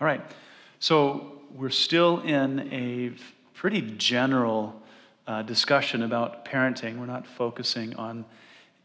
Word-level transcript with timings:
All 0.00 0.08
right. 0.08 0.20
So 0.80 1.38
we're 1.54 1.70
still 1.70 2.20
in 2.22 2.72
a 2.72 3.12
pretty 3.56 3.80
general 3.80 4.82
uh, 5.28 5.42
discussion 5.42 6.02
about 6.02 6.44
parenting. 6.44 6.98
We're 6.98 7.06
not 7.06 7.24
focusing 7.24 7.94
on 7.94 8.24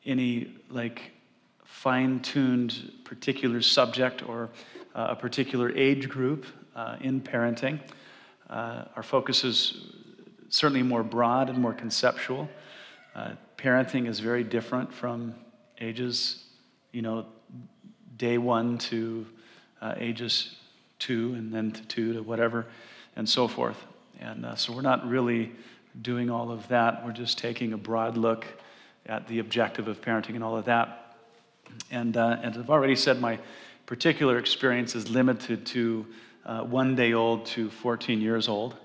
any 0.05 0.55
like 0.69 1.13
fine-tuned 1.65 2.91
particular 3.05 3.59
subject 3.63 4.21
or 4.29 4.51
uh, 4.93 5.07
a 5.09 5.15
particular 5.15 5.75
age 5.75 6.09
group 6.09 6.45
uh, 6.75 6.97
in 7.01 7.21
parenting. 7.21 7.79
Uh, 8.47 8.85
our 8.95 9.03
focus 9.03 9.43
is 9.43 9.95
certainly 10.49 10.83
more 10.83 11.01
broad 11.01 11.49
and 11.49 11.57
more 11.57 11.73
conceptual. 11.73 12.47
Uh, 13.15 13.31
parenting 13.57 14.07
is 14.07 14.19
very 14.19 14.43
different 14.43 14.93
from 14.93 15.33
ages, 15.81 16.43
you 16.91 17.01
know, 17.01 17.25
day 18.15 18.37
one 18.37 18.77
to 18.77 19.25
uh, 19.81 19.95
ages 19.97 20.55
two, 20.99 21.33
and 21.33 21.53
then 21.53 21.71
to 21.71 21.81
two 21.87 22.13
to 22.13 22.21
whatever, 22.21 22.65
and 23.15 23.27
so 23.27 23.47
forth. 23.47 23.85
And 24.19 24.45
uh, 24.45 24.55
so 24.55 24.73
we're 24.73 24.81
not 24.81 25.07
really 25.07 25.51
doing 26.01 26.29
all 26.29 26.51
of 26.51 26.67
that. 26.67 27.05
We're 27.05 27.13
just 27.13 27.37
taking 27.37 27.73
a 27.73 27.77
broad 27.77 28.17
look 28.17 28.45
at 29.05 29.27
the 29.27 29.39
objective 29.39 29.87
of 29.87 30.01
parenting 30.01 30.35
and 30.35 30.43
all 30.43 30.57
of 30.57 30.65
that. 30.65 31.15
And, 31.91 32.15
uh, 32.15 32.37
and 32.41 32.55
I've 32.55 32.69
already 32.69 32.95
said 32.95 33.19
my 33.19 33.39
particular 33.85 34.37
experience 34.37 34.95
is 34.95 35.09
limited 35.09 35.65
to 35.67 36.05
uh, 36.45 36.63
one 36.63 36.95
day 36.95 37.13
old 37.13 37.45
to 37.47 37.69
14 37.69 38.21
years 38.21 38.47
old. 38.47 38.75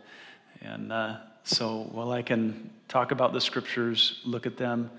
And 0.62 0.92
uh, 0.92 1.16
so 1.44 1.88
while 1.92 2.12
I 2.12 2.22
can 2.22 2.70
talk 2.88 3.10
about 3.10 3.32
the 3.32 3.40
scriptures, 3.40 4.20
look 4.24 4.46
at 4.46 4.56
them, 4.56 4.90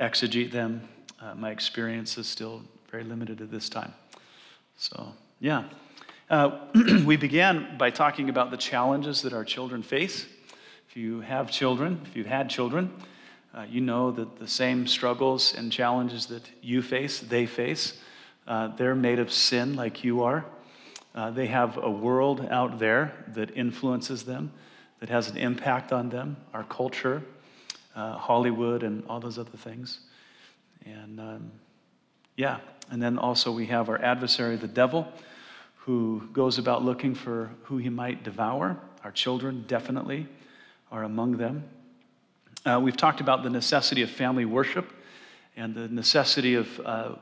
exegete 0.00 0.50
them, 0.50 0.88
uh, 1.20 1.34
my 1.34 1.50
experience 1.50 2.18
is 2.18 2.26
still 2.26 2.62
very 2.90 3.04
limited 3.04 3.40
at 3.40 3.50
this 3.50 3.68
time. 3.68 3.92
So, 4.76 5.12
yeah. 5.40 5.64
Uh, 6.32 6.58
we 7.04 7.16
began 7.16 7.76
by 7.76 7.90
talking 7.90 8.30
about 8.30 8.50
the 8.50 8.56
challenges 8.56 9.20
that 9.20 9.34
our 9.34 9.44
children 9.44 9.82
face. 9.82 10.24
If 10.88 10.96
you 10.96 11.20
have 11.20 11.50
children, 11.50 12.00
if 12.06 12.16
you've 12.16 12.26
had 12.26 12.48
children, 12.48 12.90
uh, 13.54 13.66
you 13.68 13.82
know 13.82 14.10
that 14.12 14.38
the 14.38 14.48
same 14.48 14.86
struggles 14.86 15.54
and 15.54 15.70
challenges 15.70 16.24
that 16.28 16.48
you 16.62 16.80
face, 16.80 17.20
they 17.20 17.44
face. 17.44 18.00
Uh, 18.48 18.68
they're 18.68 18.94
made 18.94 19.18
of 19.18 19.30
sin 19.30 19.76
like 19.76 20.04
you 20.04 20.22
are. 20.22 20.46
Uh, 21.14 21.30
they 21.30 21.48
have 21.48 21.76
a 21.76 21.90
world 21.90 22.48
out 22.50 22.78
there 22.78 23.12
that 23.28 23.54
influences 23.54 24.22
them, 24.22 24.52
that 25.00 25.10
has 25.10 25.28
an 25.28 25.36
impact 25.36 25.92
on 25.92 26.08
them, 26.08 26.38
our 26.54 26.64
culture, 26.64 27.22
uh, 27.94 28.16
Hollywood, 28.16 28.84
and 28.84 29.04
all 29.06 29.20
those 29.20 29.38
other 29.38 29.58
things. 29.58 30.00
And 30.86 31.20
um, 31.20 31.52
yeah, 32.38 32.60
and 32.90 33.02
then 33.02 33.18
also 33.18 33.52
we 33.52 33.66
have 33.66 33.90
our 33.90 34.00
adversary, 34.00 34.56
the 34.56 34.66
devil, 34.66 35.12
who 35.84 36.22
goes 36.32 36.58
about 36.58 36.84
looking 36.84 37.14
for 37.14 37.50
who 37.64 37.76
he 37.78 37.88
might 37.88 38.22
devour. 38.22 38.78
Our 39.02 39.10
children 39.10 39.64
definitely 39.66 40.28
are 40.92 41.02
among 41.02 41.38
them. 41.38 41.64
Uh, 42.64 42.78
we've 42.80 42.96
talked 42.96 43.20
about 43.20 43.42
the 43.42 43.50
necessity 43.50 44.02
of 44.02 44.10
family 44.10 44.44
worship 44.44 44.92
and 45.56 45.74
the 45.74 45.88
necessity 45.88 46.54
of, 46.54 46.80
uh, 46.84 47.14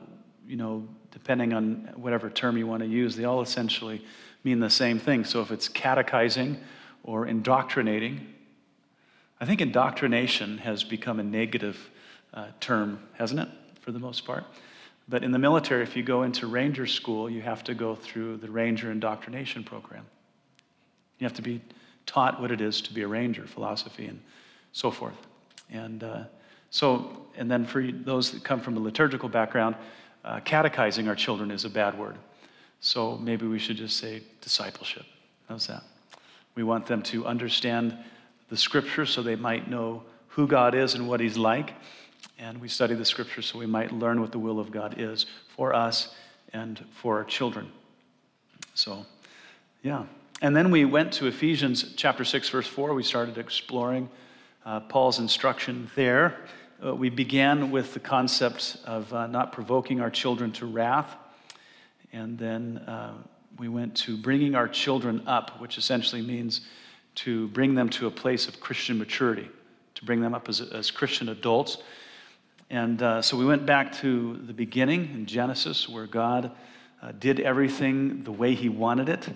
you 0.47 0.55
know, 0.55 0.87
depending 1.09 1.53
on 1.53 1.89
whatever 1.95 2.29
term 2.29 2.55
you 2.55 2.67
want 2.67 2.83
to 2.83 2.87
use, 2.87 3.15
they 3.15 3.23
all 3.23 3.41
essentially 3.41 4.05
mean 4.43 4.59
the 4.59 4.69
same 4.69 4.99
thing. 4.99 5.25
So 5.25 5.41
if 5.41 5.49
it's 5.51 5.67
catechizing 5.67 6.59
or 7.03 7.25
indoctrinating, 7.25 8.27
I 9.39 9.45
think 9.45 9.59
indoctrination 9.59 10.59
has 10.59 10.83
become 10.83 11.19
a 11.19 11.23
negative 11.23 11.89
uh, 12.31 12.47
term, 12.59 12.99
hasn't 13.13 13.39
it, 13.39 13.49
for 13.81 13.91
the 13.91 13.99
most 13.99 14.23
part? 14.23 14.43
But 15.11 15.25
in 15.25 15.31
the 15.31 15.39
military, 15.39 15.83
if 15.83 15.97
you 15.97 16.03
go 16.03 16.23
into 16.23 16.47
ranger 16.47 16.87
school, 16.87 17.29
you 17.29 17.41
have 17.41 17.65
to 17.65 17.73
go 17.73 17.95
through 17.95 18.37
the 18.37 18.49
ranger 18.49 18.89
indoctrination 18.89 19.61
program. 19.61 20.05
You 21.19 21.25
have 21.25 21.33
to 21.33 21.41
be 21.41 21.59
taught 22.05 22.39
what 22.39 22.49
it 22.49 22.61
is 22.61 22.79
to 22.83 22.93
be 22.93 23.01
a 23.01 23.07
ranger, 23.07 23.45
philosophy, 23.45 24.05
and 24.05 24.21
so 24.71 24.89
forth. 24.89 25.17
And 25.69 26.01
uh, 26.01 26.23
so, 26.69 27.25
and 27.35 27.51
then 27.51 27.65
for 27.65 27.85
those 27.85 28.31
that 28.31 28.45
come 28.45 28.61
from 28.61 28.77
a 28.77 28.79
liturgical 28.79 29.27
background, 29.27 29.75
uh, 30.23 30.39
catechizing 30.45 31.09
our 31.09 31.15
children 31.15 31.51
is 31.51 31.65
a 31.65 31.69
bad 31.69 31.99
word. 31.99 32.15
So 32.79 33.17
maybe 33.17 33.45
we 33.45 33.59
should 33.59 33.75
just 33.75 33.97
say 33.97 34.23
discipleship. 34.39 35.05
How's 35.49 35.67
that? 35.67 35.83
We 36.55 36.63
want 36.63 36.85
them 36.85 37.01
to 37.03 37.25
understand 37.25 37.97
the 38.47 38.55
scripture 38.55 39.05
so 39.05 39.21
they 39.21 39.35
might 39.35 39.69
know 39.69 40.03
who 40.29 40.47
God 40.47 40.73
is 40.73 40.95
and 40.95 41.09
what 41.09 41.19
He's 41.19 41.37
like. 41.37 41.73
And 42.41 42.59
we 42.59 42.69
study 42.69 42.95
the 42.95 43.05
scripture 43.05 43.43
so 43.43 43.59
we 43.59 43.67
might 43.67 43.91
learn 43.91 44.19
what 44.19 44.31
the 44.31 44.39
will 44.39 44.59
of 44.59 44.71
God 44.71 44.95
is 44.97 45.27
for 45.55 45.75
us 45.75 46.15
and 46.51 46.83
for 46.91 47.19
our 47.19 47.23
children. 47.23 47.71
So, 48.73 49.05
yeah. 49.83 50.05
And 50.41 50.55
then 50.55 50.71
we 50.71 50.83
went 50.83 51.13
to 51.13 51.27
Ephesians 51.27 51.93
chapter 51.95 52.25
6, 52.25 52.49
verse 52.49 52.65
4. 52.65 52.95
We 52.95 53.03
started 53.03 53.37
exploring 53.37 54.09
uh, 54.65 54.79
Paul's 54.79 55.19
instruction 55.19 55.91
there. 55.93 56.35
Uh, 56.83 56.95
we 56.95 57.11
began 57.11 57.69
with 57.69 57.93
the 57.93 57.99
concept 57.99 58.77
of 58.85 59.13
uh, 59.13 59.27
not 59.27 59.51
provoking 59.51 60.01
our 60.01 60.09
children 60.09 60.51
to 60.53 60.65
wrath. 60.65 61.15
And 62.11 62.39
then 62.39 62.79
uh, 62.87 63.13
we 63.59 63.67
went 63.67 63.95
to 63.97 64.17
bringing 64.17 64.55
our 64.55 64.67
children 64.67 65.21
up, 65.27 65.61
which 65.61 65.77
essentially 65.77 66.23
means 66.23 66.61
to 67.13 67.49
bring 67.49 67.75
them 67.75 67.87
to 67.89 68.07
a 68.07 68.11
place 68.11 68.47
of 68.47 68.59
Christian 68.59 68.97
maturity, 68.97 69.47
to 69.93 70.05
bring 70.05 70.21
them 70.21 70.33
up 70.33 70.49
as, 70.49 70.59
as 70.59 70.89
Christian 70.89 71.29
adults. 71.29 71.77
And 72.71 73.01
uh, 73.01 73.21
so 73.21 73.35
we 73.35 73.43
went 73.43 73.65
back 73.65 73.91
to 73.97 74.39
the 74.47 74.53
beginning 74.53 75.09
in 75.13 75.25
Genesis, 75.25 75.89
where 75.89 76.07
God 76.07 76.51
uh, 77.01 77.11
did 77.19 77.41
everything 77.41 78.23
the 78.23 78.31
way 78.31 78.55
He 78.55 78.69
wanted 78.69 79.09
it 79.09 79.27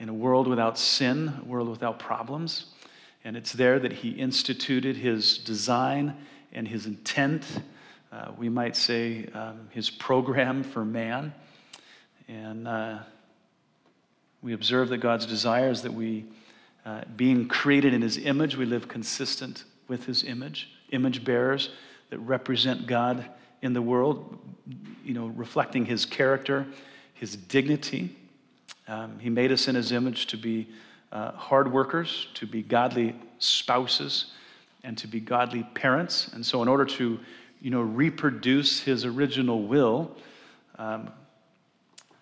in 0.00 0.08
a 0.08 0.14
world 0.14 0.48
without 0.48 0.78
sin, 0.78 1.34
a 1.42 1.44
world 1.44 1.68
without 1.68 1.98
problems. 1.98 2.64
And 3.22 3.36
it's 3.36 3.52
there 3.52 3.78
that 3.78 3.92
he 3.92 4.12
instituted 4.12 4.96
his 4.96 5.36
design 5.36 6.16
and 6.50 6.66
his 6.66 6.86
intent, 6.86 7.44
uh, 8.10 8.30
we 8.38 8.48
might 8.48 8.76
say 8.76 9.26
um, 9.34 9.68
his 9.70 9.90
program 9.90 10.62
for 10.62 10.86
man. 10.86 11.34
And 12.28 12.66
uh, 12.66 13.00
we 14.40 14.54
observe 14.54 14.88
that 14.88 14.98
God's 14.98 15.26
desire 15.26 15.68
is 15.68 15.82
that 15.82 15.92
we, 15.92 16.24
uh, 16.86 17.02
being 17.14 17.46
created 17.46 17.92
in 17.92 18.00
his 18.00 18.16
image, 18.16 18.56
we 18.56 18.64
live 18.64 18.88
consistent 18.88 19.64
with 19.86 20.06
his 20.06 20.24
image, 20.24 20.70
image 20.92 21.24
bearers 21.24 21.68
that 22.10 22.18
represent 22.18 22.86
God 22.86 23.24
in 23.62 23.72
the 23.72 23.82
world, 23.82 24.38
you 25.04 25.14
know, 25.14 25.26
reflecting 25.26 25.84
his 25.84 26.06
character, 26.06 26.66
his 27.14 27.36
dignity. 27.36 28.16
Um, 28.86 29.18
he 29.18 29.30
made 29.30 29.52
us 29.52 29.68
in 29.68 29.74
his 29.74 29.92
image 29.92 30.26
to 30.28 30.36
be 30.36 30.68
uh, 31.12 31.32
hard 31.32 31.72
workers, 31.72 32.28
to 32.34 32.46
be 32.46 32.62
godly 32.62 33.14
spouses, 33.38 34.32
and 34.84 34.96
to 34.98 35.06
be 35.06 35.20
godly 35.20 35.64
parents. 35.74 36.28
And 36.28 36.44
so, 36.44 36.62
in 36.62 36.68
order 36.68 36.84
to, 36.84 37.18
you 37.60 37.70
know, 37.70 37.82
reproduce 37.82 38.80
his 38.80 39.04
original 39.04 39.62
will, 39.62 40.14
um, 40.78 41.10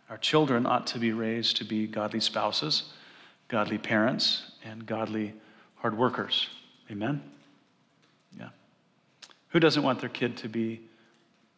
our 0.09 0.19
children 0.19 0.67
ought 0.67 0.87
to 0.89 0.99
be 0.99 1.13
raised 1.13 1.57
to 1.59 1.65
be 1.65 1.87
godly 1.87 2.21
spouses, 2.21 2.93
godly 3.49 3.79
parents, 3.79 4.53
and 4.65 4.87
godly 4.87 5.35
hard 5.77 5.99
workers. 5.99 6.49
Amen? 6.91 7.23
Who 9.57 9.61
doesn't 9.61 9.83
want 9.83 10.01
their 10.01 10.11
kid 10.11 10.37
to 10.37 10.51
be 10.51 10.83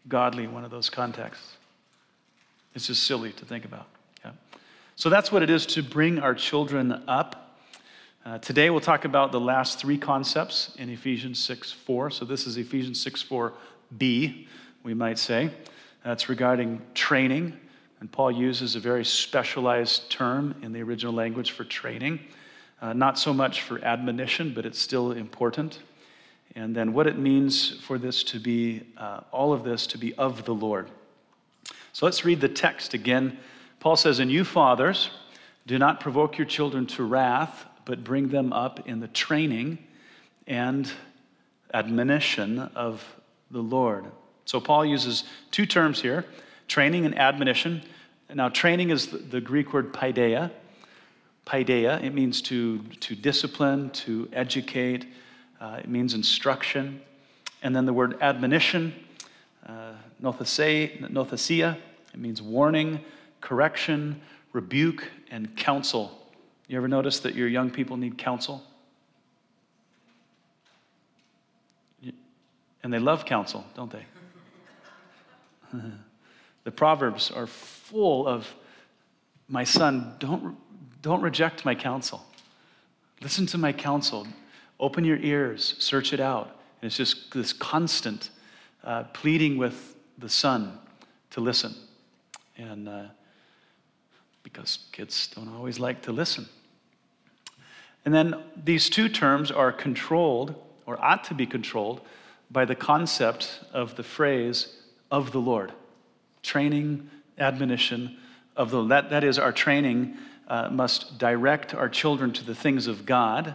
godly 0.06 0.44
in 0.44 0.54
one 0.54 0.64
of 0.64 0.70
those 0.70 0.88
contexts? 0.88 1.56
It's 2.72 2.86
just 2.86 3.02
silly 3.02 3.32
to 3.32 3.44
think 3.44 3.64
about. 3.64 3.88
Yeah. 4.24 4.30
So 4.94 5.10
that's 5.10 5.32
what 5.32 5.42
it 5.42 5.50
is 5.50 5.66
to 5.66 5.82
bring 5.82 6.20
our 6.20 6.32
children 6.32 7.02
up. 7.08 7.58
Uh, 8.24 8.38
today 8.38 8.70
we'll 8.70 8.78
talk 8.78 9.04
about 9.04 9.32
the 9.32 9.40
last 9.40 9.80
three 9.80 9.98
concepts 9.98 10.76
in 10.78 10.90
Ephesians 10.90 11.40
6 11.40 11.72
4. 11.72 12.12
So 12.12 12.24
this 12.24 12.46
is 12.46 12.56
Ephesians 12.56 13.00
6 13.02 13.24
4b, 13.24 14.46
we 14.84 14.94
might 14.94 15.18
say. 15.18 15.50
That's 16.04 16.28
regarding 16.28 16.80
training. 16.94 17.58
And 17.98 18.12
Paul 18.12 18.30
uses 18.30 18.76
a 18.76 18.78
very 18.78 19.04
specialized 19.04 20.08
term 20.08 20.54
in 20.62 20.72
the 20.72 20.82
original 20.82 21.14
language 21.14 21.50
for 21.50 21.64
training. 21.64 22.20
Uh, 22.80 22.92
not 22.92 23.18
so 23.18 23.34
much 23.34 23.62
for 23.62 23.84
admonition, 23.84 24.54
but 24.54 24.64
it's 24.64 24.78
still 24.78 25.10
important. 25.10 25.80
And 26.54 26.74
then 26.74 26.92
what 26.92 27.06
it 27.06 27.18
means 27.18 27.78
for 27.80 27.98
this 27.98 28.22
to 28.24 28.40
be, 28.40 28.82
uh, 28.96 29.20
all 29.30 29.52
of 29.52 29.64
this 29.64 29.86
to 29.88 29.98
be 29.98 30.14
of 30.14 30.44
the 30.44 30.54
Lord. 30.54 30.90
So 31.92 32.06
let's 32.06 32.24
read 32.24 32.40
the 32.40 32.48
text 32.48 32.94
again 32.94 33.38
Paul 33.80 33.96
says, 33.96 34.18
And 34.18 34.30
you, 34.30 34.44
fathers, 34.44 35.10
do 35.66 35.78
not 35.78 36.00
provoke 36.00 36.38
your 36.38 36.46
children 36.46 36.86
to 36.88 37.04
wrath, 37.04 37.66
but 37.84 38.04
bring 38.04 38.28
them 38.28 38.52
up 38.52 38.88
in 38.88 39.00
the 39.00 39.08
training 39.08 39.78
and 40.46 40.90
admonition 41.72 42.58
of 42.58 43.04
the 43.50 43.60
Lord. 43.60 44.06
So 44.44 44.60
Paul 44.60 44.84
uses 44.84 45.24
two 45.50 45.66
terms 45.66 46.00
here 46.00 46.24
training 46.66 47.06
and 47.06 47.18
admonition. 47.18 47.82
Now, 48.32 48.50
training 48.50 48.90
is 48.90 49.06
the 49.06 49.40
Greek 49.40 49.72
word 49.72 49.92
paideia. 49.92 50.50
Paideia, 51.46 52.02
it 52.02 52.12
means 52.12 52.42
to, 52.42 52.80
to 53.00 53.14
discipline, 53.14 53.88
to 53.90 54.28
educate, 54.34 55.06
uh, 55.60 55.78
it 55.80 55.88
means 55.88 56.14
instruction. 56.14 57.00
And 57.62 57.74
then 57.74 57.86
the 57.86 57.92
word 57.92 58.16
admonition, 58.20 58.94
uh, 59.66 59.92
nouthesia, 60.22 61.76
it 62.14 62.20
means 62.20 62.40
warning, 62.40 63.00
correction, 63.40 64.20
rebuke, 64.52 65.04
and 65.30 65.56
counsel. 65.56 66.28
You 66.68 66.76
ever 66.76 66.88
notice 66.88 67.20
that 67.20 67.34
your 67.34 67.48
young 67.48 67.70
people 67.70 67.96
need 67.96 68.18
counsel? 68.18 68.62
And 72.82 72.92
they 72.92 72.98
love 72.98 73.24
counsel, 73.24 73.64
don't 73.74 73.90
they? 73.90 74.04
the 76.64 76.70
Proverbs 76.70 77.30
are 77.30 77.46
full 77.46 78.26
of, 78.26 78.54
my 79.48 79.64
son, 79.64 80.14
don't, 80.18 80.56
don't 81.02 81.20
reject 81.20 81.64
my 81.64 81.74
counsel. 81.74 82.24
Listen 83.20 83.46
to 83.46 83.58
my 83.58 83.72
counsel. 83.72 84.26
Open 84.80 85.04
your 85.04 85.18
ears, 85.18 85.74
search 85.78 86.12
it 86.12 86.20
out. 86.20 86.46
And 86.80 86.88
it's 86.88 86.96
just 86.96 87.32
this 87.32 87.52
constant 87.52 88.30
uh, 88.84 89.04
pleading 89.12 89.58
with 89.58 89.96
the 90.16 90.28
son 90.28 90.78
to 91.30 91.40
listen. 91.40 91.74
And 92.56 92.88
uh, 92.88 93.02
because 94.42 94.78
kids 94.92 95.28
don't 95.34 95.54
always 95.54 95.78
like 95.78 96.02
to 96.02 96.12
listen. 96.12 96.46
And 98.04 98.14
then 98.14 98.42
these 98.56 98.88
two 98.88 99.08
terms 99.08 99.50
are 99.50 99.72
controlled, 99.72 100.54
or 100.86 101.02
ought 101.04 101.24
to 101.24 101.34
be 101.34 101.46
controlled, 101.46 102.00
by 102.50 102.64
the 102.64 102.74
concept 102.74 103.60
of 103.72 103.96
the 103.96 104.02
phrase 104.02 104.76
of 105.10 105.32
the 105.32 105.40
Lord. 105.40 105.72
Training, 106.42 107.10
admonition 107.38 108.16
of 108.56 108.70
the 108.70 108.82
that, 108.86 109.10
that 109.10 109.24
is, 109.24 109.38
our 109.38 109.52
training 109.52 110.16
uh, 110.48 110.70
must 110.70 111.18
direct 111.18 111.74
our 111.74 111.88
children 111.88 112.32
to 112.32 112.44
the 112.44 112.54
things 112.54 112.86
of 112.86 113.04
God. 113.04 113.54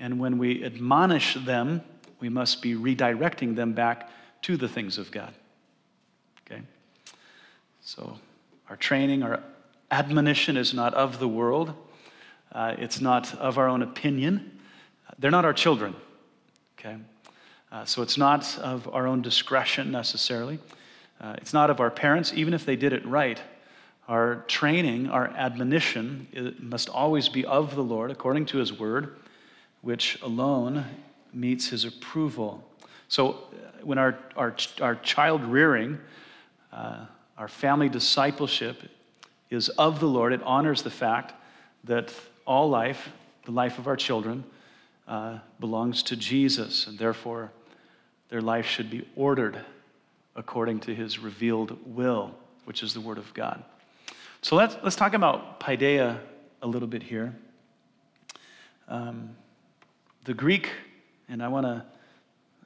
And 0.00 0.20
when 0.20 0.38
we 0.38 0.64
admonish 0.64 1.34
them, 1.34 1.82
we 2.20 2.28
must 2.28 2.62
be 2.62 2.74
redirecting 2.74 3.56
them 3.56 3.72
back 3.72 4.10
to 4.42 4.56
the 4.56 4.68
things 4.68 4.98
of 4.98 5.10
God. 5.10 5.32
Okay? 6.46 6.62
So, 7.80 8.18
our 8.68 8.76
training, 8.76 9.22
our 9.22 9.40
admonition 9.90 10.56
is 10.56 10.74
not 10.74 10.94
of 10.94 11.18
the 11.18 11.28
world, 11.28 11.74
uh, 12.52 12.74
it's 12.78 13.00
not 13.00 13.34
of 13.36 13.58
our 13.58 13.68
own 13.68 13.82
opinion. 13.82 14.58
They're 15.18 15.30
not 15.30 15.44
our 15.44 15.52
children. 15.52 15.96
Okay? 16.78 16.96
Uh, 17.72 17.84
so, 17.84 18.02
it's 18.02 18.16
not 18.16 18.58
of 18.58 18.88
our 18.92 19.06
own 19.06 19.22
discretion 19.22 19.90
necessarily. 19.90 20.58
Uh, 21.20 21.34
it's 21.38 21.52
not 21.52 21.70
of 21.70 21.80
our 21.80 21.90
parents, 21.90 22.32
even 22.34 22.54
if 22.54 22.64
they 22.64 22.76
did 22.76 22.92
it 22.92 23.04
right. 23.04 23.40
Our 24.06 24.44
training, 24.46 25.10
our 25.10 25.26
admonition, 25.28 26.56
must 26.60 26.88
always 26.88 27.28
be 27.28 27.44
of 27.44 27.74
the 27.74 27.82
Lord 27.82 28.10
according 28.10 28.46
to 28.46 28.58
His 28.58 28.72
word, 28.72 29.16
which 29.82 30.20
alone 30.22 30.84
meets 31.32 31.68
His 31.68 31.84
approval. 31.84 32.64
So, 33.08 33.30
uh, 33.30 33.34
when 33.82 33.98
our, 33.98 34.18
our, 34.36 34.54
our 34.80 34.96
child 34.96 35.44
rearing, 35.44 35.98
uh, 36.72 37.06
our 37.36 37.48
family 37.48 37.88
discipleship 37.88 38.82
is 39.50 39.68
of 39.70 40.00
the 40.00 40.06
Lord, 40.06 40.32
it 40.32 40.42
honors 40.42 40.82
the 40.82 40.90
fact 40.90 41.32
that 41.84 42.12
all 42.46 42.68
life, 42.68 43.08
the 43.44 43.52
life 43.52 43.78
of 43.78 43.86
our 43.86 43.96
children, 43.96 44.44
uh, 45.06 45.38
belongs 45.58 46.02
to 46.04 46.16
Jesus, 46.16 46.86
and 46.86 46.98
therefore 46.98 47.50
their 48.28 48.42
life 48.42 48.66
should 48.66 48.90
be 48.90 49.08
ordered 49.16 49.58
according 50.36 50.80
to 50.80 50.94
his 50.94 51.18
revealed 51.18 51.78
will, 51.86 52.34
which 52.64 52.82
is 52.82 52.94
the 52.94 53.00
Word 53.00 53.18
of 53.18 53.32
God. 53.34 53.62
So 54.42 54.54
let's, 54.54 54.76
let's 54.82 54.96
talk 54.96 55.14
about 55.14 55.60
paideia 55.60 56.18
a 56.62 56.66
little 56.66 56.88
bit 56.88 57.02
here. 57.02 57.34
Um, 58.86 59.30
the 60.28 60.34
Greek, 60.34 60.72
and 61.30 61.42
I 61.42 61.48
want 61.48 61.64
to, 61.64 61.82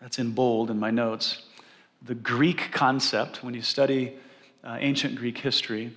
that's 0.01 0.19
in 0.19 0.33
bold 0.33 0.69
in 0.69 0.81
my 0.81 0.91
notes, 0.91 1.43
the 2.05 2.17
Greek 2.17 2.73
concept, 2.73 3.45
when 3.45 3.55
you 3.55 3.63
study 3.63 4.15
uh, 4.65 4.79
ancient 4.81 5.15
Greek 5.15 5.39
history, 5.39 5.93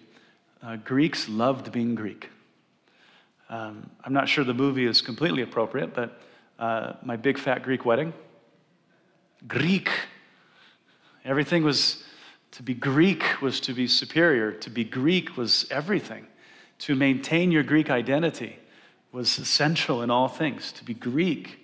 uh, 0.62 0.75
Greeks 0.75 1.27
loved 1.27 1.71
being 1.71 1.95
Greek. 1.95 2.29
Um, 3.50 3.89
I'm 4.03 4.13
not 4.13 4.29
sure 4.29 4.44
the 4.44 4.53
movie 4.53 4.85
is 4.85 5.01
completely 5.01 5.41
appropriate, 5.41 5.95
but 5.95 6.21
uh, 6.59 6.94
My 7.03 7.15
Big 7.15 7.39
Fat 7.39 7.63
Greek 7.63 7.83
Wedding, 7.83 8.13
Greek. 9.47 9.89
Everything 11.25 11.63
was 11.63 12.03
to 12.51 12.62
be 12.62 12.75
Greek 12.75 13.41
was 13.41 13.59
to 13.62 13.73
be 13.73 13.88
superior. 13.88 14.51
To 14.51 14.69
be 14.69 14.83
Greek 14.83 15.35
was 15.35 15.65
everything. 15.71 16.27
To 16.77 16.94
maintain 16.94 17.51
your 17.51 17.63
Greek 17.63 17.89
identity 17.89 18.59
was 19.15 19.39
essential 19.39 20.03
in 20.03 20.12
all 20.12 20.27
things, 20.27 20.73
to 20.73 20.83
be 20.83 20.94
Greek. 20.94 21.57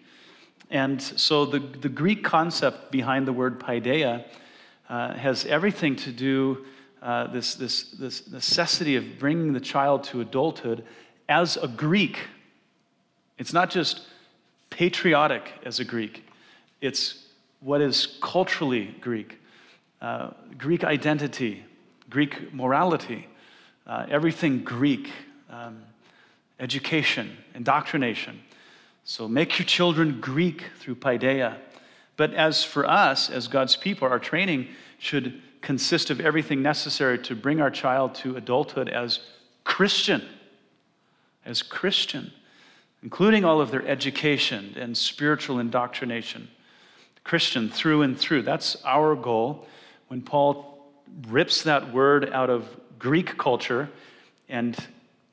And 0.70 1.02
so 1.02 1.46
the, 1.46 1.60
the 1.60 1.90
Greek 1.90 2.24
concept 2.24 2.94
behind 2.94 3.28
the 3.28 3.34
word 3.34 3.60
paideia 3.60 4.24
uh, 4.88 5.14
has 5.16 5.46
everything 5.46 5.98
to 5.98 6.14
do 6.14 6.66
uh, 7.02 7.28
this, 7.28 7.56
this, 7.56 7.92
this 7.92 8.32
necessity 8.32 8.96
of 8.96 9.20
bringing 9.20 9.52
the 9.52 9.60
child 9.60 10.06
to 10.06 10.22
adulthood 10.22 10.86
as 11.28 11.58
a 11.58 11.68
Greek. 11.68 12.20
It's 13.38 13.52
not 13.52 13.70
just 13.70 14.08
patriotic 14.70 15.52
as 15.66 15.82
a 15.82 15.84
Greek, 15.84 16.24
it's 16.80 17.26
what 17.60 17.82
is 17.82 18.18
culturally 18.22 18.96
Greek. 19.02 19.38
Uh, 20.02 20.30
Greek 20.58 20.86
identity, 20.86 21.66
Greek 22.10 22.54
morality, 22.54 23.28
uh, 23.86 24.06
everything 24.10 24.64
Greek, 24.64 25.12
um, 25.50 25.84
education, 26.62 27.38
indoctrination. 27.56 28.42
So 29.04 29.28
make 29.28 29.58
your 29.60 29.66
children 29.66 30.22
Greek 30.22 30.66
through 30.80 30.96
paideia. 30.96 31.58
But 32.16 32.34
as 32.36 32.64
for 32.64 32.88
us, 32.88 33.30
as 33.30 33.48
God's 33.48 33.76
people, 33.76 34.08
our 34.08 34.20
training 34.20 34.68
should 35.00 35.42
consist 35.62 36.10
of 36.10 36.22
everything 36.22 36.62
necessary 36.62 37.18
to 37.20 37.36
bring 37.36 37.60
our 37.60 37.72
child 37.72 38.16
to 38.16 38.38
adulthood 38.38 38.88
as 38.88 39.20
Christian. 39.64 40.24
As 41.44 41.64
Christian, 41.64 42.32
including 43.02 43.44
all 43.44 43.60
of 43.60 43.72
their 43.72 43.86
education 43.88 44.76
and 44.78 44.96
spiritual 44.96 45.60
indoctrination. 45.60 46.48
Christian 47.24 47.70
through 47.70 48.04
and 48.04 48.18
through. 48.18 48.44
That's 48.44 48.78
our 48.86 49.16
goal 49.16 49.68
when 50.08 50.22
Paul 50.22 50.92
rips 51.28 51.64
that 51.64 51.94
word 51.94 52.32
out 52.32 52.50
of 52.50 52.68
Greek 53.00 53.38
culture 53.38 53.90
and 54.48 54.78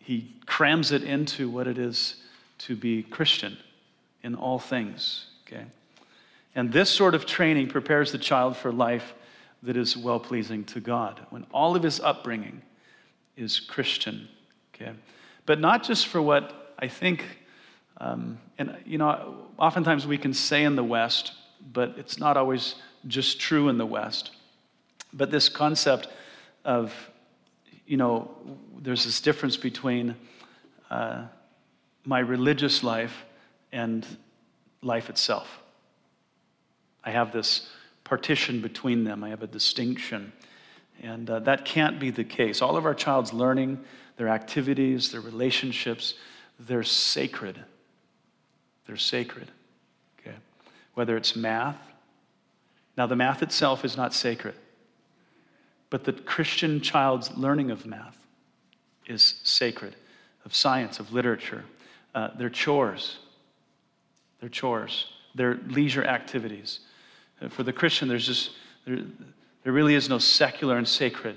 he 0.08 0.34
crams 0.46 0.90
it 0.90 1.02
into 1.02 1.50
what 1.50 1.66
it 1.66 1.76
is 1.76 2.14
to 2.56 2.74
be 2.74 3.02
Christian 3.02 3.58
in 4.22 4.34
all 4.34 4.58
things. 4.58 5.26
Okay? 5.46 5.66
And 6.54 6.72
this 6.72 6.88
sort 6.88 7.14
of 7.14 7.26
training 7.26 7.68
prepares 7.68 8.10
the 8.10 8.16
child 8.16 8.56
for 8.56 8.72
life 8.72 9.12
that 9.62 9.76
is 9.76 9.98
well 9.98 10.18
pleasing 10.18 10.64
to 10.64 10.80
God, 10.80 11.20
when 11.28 11.44
all 11.52 11.76
of 11.76 11.82
his 11.82 12.00
upbringing 12.00 12.62
is 13.36 13.60
Christian. 13.60 14.28
Okay? 14.74 14.92
But 15.44 15.60
not 15.60 15.84
just 15.84 16.06
for 16.06 16.22
what 16.22 16.74
I 16.78 16.88
think, 16.88 17.22
um, 17.98 18.38
and 18.56 18.78
you 18.86 18.96
know, 18.96 19.36
oftentimes 19.58 20.06
we 20.06 20.16
can 20.16 20.32
say 20.32 20.64
in 20.64 20.74
the 20.74 20.82
West, 20.82 21.32
but 21.70 21.96
it's 21.98 22.18
not 22.18 22.38
always 22.38 22.76
just 23.06 23.38
true 23.38 23.68
in 23.68 23.76
the 23.76 23.84
West. 23.84 24.30
But 25.12 25.30
this 25.30 25.50
concept 25.50 26.08
of, 26.64 26.94
you 27.88 27.96
know, 27.96 28.30
there's 28.78 29.04
this 29.04 29.20
difference 29.20 29.56
between 29.56 30.14
uh, 30.90 31.24
my 32.04 32.18
religious 32.18 32.84
life 32.84 33.24
and 33.72 34.06
life 34.82 35.08
itself. 35.08 35.48
I 37.02 37.10
have 37.10 37.32
this 37.32 37.68
partition 38.04 38.60
between 38.60 39.04
them, 39.04 39.24
I 39.24 39.30
have 39.30 39.42
a 39.42 39.46
distinction. 39.46 40.32
And 41.02 41.30
uh, 41.30 41.38
that 41.40 41.64
can't 41.64 41.98
be 41.98 42.10
the 42.10 42.24
case. 42.24 42.60
All 42.60 42.76
of 42.76 42.84
our 42.84 42.94
child's 42.94 43.32
learning, 43.32 43.82
their 44.16 44.28
activities, 44.28 45.10
their 45.10 45.20
relationships, 45.22 46.14
they're 46.60 46.82
sacred. 46.82 47.58
They're 48.86 48.96
sacred. 48.96 49.50
Okay? 50.20 50.36
Whether 50.94 51.16
it's 51.16 51.34
math, 51.34 51.80
now 52.96 53.06
the 53.06 53.16
math 53.16 53.42
itself 53.42 53.84
is 53.84 53.96
not 53.96 54.12
sacred. 54.12 54.56
But 55.90 56.04
the 56.04 56.12
Christian 56.12 56.80
child's 56.80 57.36
learning 57.36 57.70
of 57.70 57.86
math 57.86 58.18
is 59.06 59.40
sacred, 59.42 59.96
of 60.44 60.54
science, 60.54 60.98
of 60.98 61.12
literature, 61.12 61.64
uh, 62.14 62.36
their 62.36 62.50
chores, 62.50 63.18
their 64.40 64.48
chores, 64.48 65.06
their 65.34 65.58
leisure 65.68 66.04
activities. 66.04 66.80
Uh, 67.40 67.48
for 67.48 67.62
the 67.62 67.72
Christian, 67.72 68.08
there's 68.08 68.26
just, 68.26 68.50
there, 68.86 68.98
there 69.64 69.72
really 69.72 69.94
is 69.94 70.08
no 70.08 70.18
secular 70.18 70.76
and 70.76 70.86
sacred 70.86 71.36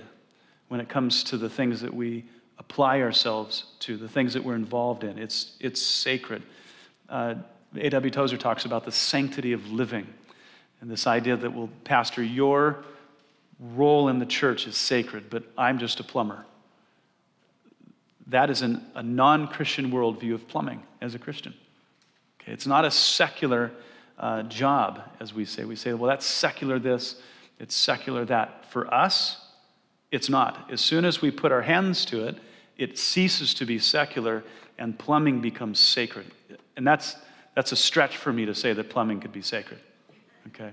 when 0.68 0.80
it 0.80 0.90
comes 0.90 1.24
to 1.26 1.38
the 1.38 1.50
things 1.50 1.82
that 1.82 1.94
we 1.94 2.26
apply 2.58 3.02
ourselves 3.02 3.66
to, 3.80 3.98
the 3.98 4.08
things 4.08 4.34
that 4.34 4.44
we're 4.44 4.56
involved 4.56 5.04
in. 5.04 5.18
It's, 5.18 5.56
it's 5.60 5.82
sacred. 5.82 6.44
Uh, 7.10 7.36
A.W. 7.76 8.12
Tozer 8.12 8.38
talks 8.38 8.66
about 8.66 8.86
the 8.86 8.92
sanctity 8.92 9.54
of 9.54 9.72
living 9.72 10.08
and 10.82 10.90
this 10.90 11.08
idea 11.08 11.38
that, 11.38 11.54
will 11.54 11.70
Pastor, 11.84 12.24
your 12.24 12.84
role 13.62 14.10
in 14.10 14.20
the 14.20 14.26
church 14.26 14.68
is 14.68 14.76
sacred, 14.76 15.30
but 15.30 15.44
I'm 15.58 15.78
just 15.80 16.00
a 16.00 16.04
plumber. 16.04 16.46
That 18.28 18.50
is 18.50 18.62
an, 18.62 18.86
a 18.96 19.04
non 19.04 19.48
Christian 19.48 19.92
worldview 19.92 20.34
of 20.34 20.48
plumbing 20.48 20.84
as 21.02 21.16
a 21.16 21.20
Christian. 21.20 21.54
Okay, 22.42 22.52
it's 22.52 22.66
not 22.66 22.86
a 22.86 22.92
secular 22.92 23.72
uh, 24.18 24.44
job, 24.44 25.02
as 25.20 25.34
we 25.34 25.46
say. 25.46 25.64
We 25.66 25.76
say, 25.76 25.94
well, 25.94 26.10
that's 26.10 26.26
secular 26.26 26.80
this, 26.80 27.22
it's 27.60 27.76
secular 27.76 28.26
that. 28.26 28.66
For 28.72 28.92
us, 28.92 29.38
it's 30.12 30.30
not. 30.30 30.70
As 30.72 30.82
soon 30.82 31.06
as 31.06 31.22
we 31.22 31.30
put 31.30 31.52
our 31.52 31.62
hands 31.62 32.06
to 32.06 32.26
it, 32.28 32.38
it 32.78 32.98
ceases 32.98 33.54
to 33.56 33.66
be 33.66 33.78
secular 33.78 34.44
and 34.78 34.98
plumbing 34.98 35.42
becomes 35.42 35.80
sacred. 35.80 36.26
And 36.76 36.88
that's, 36.88 37.16
that's 37.56 37.72
a 37.72 37.76
stretch 37.76 38.18
for 38.18 38.34
me 38.34 38.46
to 38.46 38.56
say 38.56 38.74
that 38.74 38.90
plumbing 38.90 39.20
could 39.20 39.32
be 39.32 39.42
sacred. 39.42 39.80
Okay? 40.48 40.72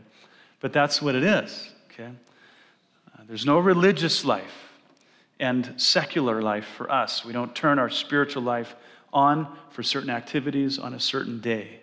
But 0.60 0.72
that's 0.72 1.02
what 1.02 1.14
it 1.14 1.24
is. 1.24 1.70
Okay? 1.92 2.10
There's 3.28 3.44
no 3.44 3.58
religious 3.58 4.24
life 4.24 4.72
and 5.38 5.74
secular 5.76 6.40
life 6.40 6.66
for 6.78 6.90
us. 6.90 7.26
We 7.26 7.34
don't 7.34 7.54
turn 7.54 7.78
our 7.78 7.90
spiritual 7.90 8.42
life 8.42 8.74
on 9.12 9.54
for 9.68 9.82
certain 9.82 10.08
activities 10.08 10.78
on 10.78 10.94
a 10.94 11.00
certain 11.00 11.38
day 11.38 11.80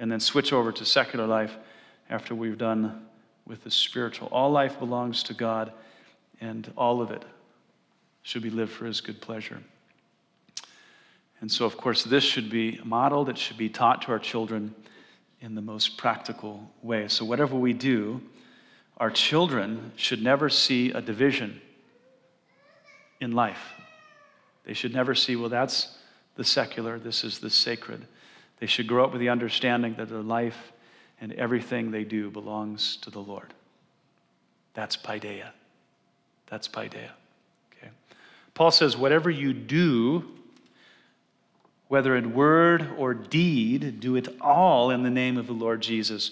and 0.00 0.10
then 0.10 0.18
switch 0.18 0.52
over 0.52 0.72
to 0.72 0.84
secular 0.84 1.24
life 1.24 1.56
after 2.10 2.34
we've 2.34 2.58
done 2.58 3.06
with 3.46 3.62
the 3.62 3.70
spiritual. 3.70 4.26
All 4.32 4.50
life 4.50 4.80
belongs 4.80 5.22
to 5.24 5.34
God, 5.34 5.72
and 6.40 6.70
all 6.76 7.00
of 7.00 7.12
it 7.12 7.24
should 8.22 8.42
be 8.42 8.50
lived 8.50 8.72
for 8.72 8.86
His 8.86 9.00
good 9.00 9.20
pleasure. 9.20 9.60
And 11.40 11.50
so, 11.50 11.64
of 11.64 11.76
course, 11.76 12.02
this 12.02 12.24
should 12.24 12.50
be 12.50 12.80
modeled, 12.82 13.28
it 13.28 13.38
should 13.38 13.56
be 13.56 13.68
taught 13.68 14.02
to 14.02 14.12
our 14.12 14.18
children 14.18 14.74
in 15.40 15.54
the 15.54 15.62
most 15.62 15.96
practical 15.96 16.68
way. 16.82 17.06
So, 17.06 17.24
whatever 17.24 17.54
we 17.54 17.72
do, 17.72 18.20
our 19.02 19.10
children 19.10 19.90
should 19.96 20.22
never 20.22 20.48
see 20.48 20.92
a 20.92 21.00
division 21.00 21.60
in 23.20 23.32
life. 23.32 23.72
They 24.64 24.74
should 24.74 24.94
never 24.94 25.12
see, 25.16 25.34
well, 25.34 25.48
that's 25.48 25.98
the 26.36 26.44
secular, 26.44 27.00
this 27.00 27.24
is 27.24 27.40
the 27.40 27.50
sacred. 27.50 28.06
They 28.60 28.68
should 28.68 28.86
grow 28.86 29.04
up 29.04 29.10
with 29.10 29.18
the 29.18 29.28
understanding 29.28 29.94
that 29.94 30.08
their 30.08 30.22
life 30.22 30.70
and 31.20 31.32
everything 31.32 31.90
they 31.90 32.04
do 32.04 32.30
belongs 32.30 32.96
to 32.98 33.10
the 33.10 33.18
Lord. 33.18 33.52
That's 34.74 34.96
paideia. 34.96 35.50
That's 36.46 36.68
paideia. 36.68 37.10
Okay. 37.72 37.90
Paul 38.54 38.70
says, 38.70 38.96
whatever 38.96 39.30
you 39.30 39.52
do, 39.52 40.26
whether 41.88 42.14
in 42.14 42.34
word 42.34 42.88
or 42.96 43.14
deed, 43.14 43.98
do 43.98 44.14
it 44.14 44.28
all 44.40 44.92
in 44.92 45.02
the 45.02 45.10
name 45.10 45.38
of 45.38 45.48
the 45.48 45.54
Lord 45.54 45.82
Jesus, 45.82 46.30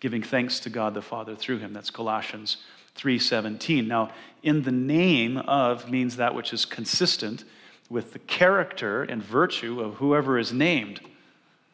giving 0.00 0.22
thanks 0.22 0.58
to 0.60 0.70
God 0.70 0.94
the 0.94 1.02
Father 1.02 1.36
through 1.36 1.58
him. 1.58 1.72
That's 1.72 1.90
Colossians 1.90 2.56
3:17. 2.96 3.86
Now, 3.86 4.12
in 4.42 4.62
the 4.62 4.72
name 4.72 5.36
of 5.38 5.90
means 5.90 6.16
that 6.16 6.34
which 6.34 6.52
is 6.52 6.64
consistent 6.64 7.44
with 7.88 8.12
the 8.12 8.18
character 8.20 9.02
and 9.02 9.22
virtue 9.22 9.80
of 9.80 9.96
whoever 9.96 10.38
is 10.38 10.52
named. 10.52 11.00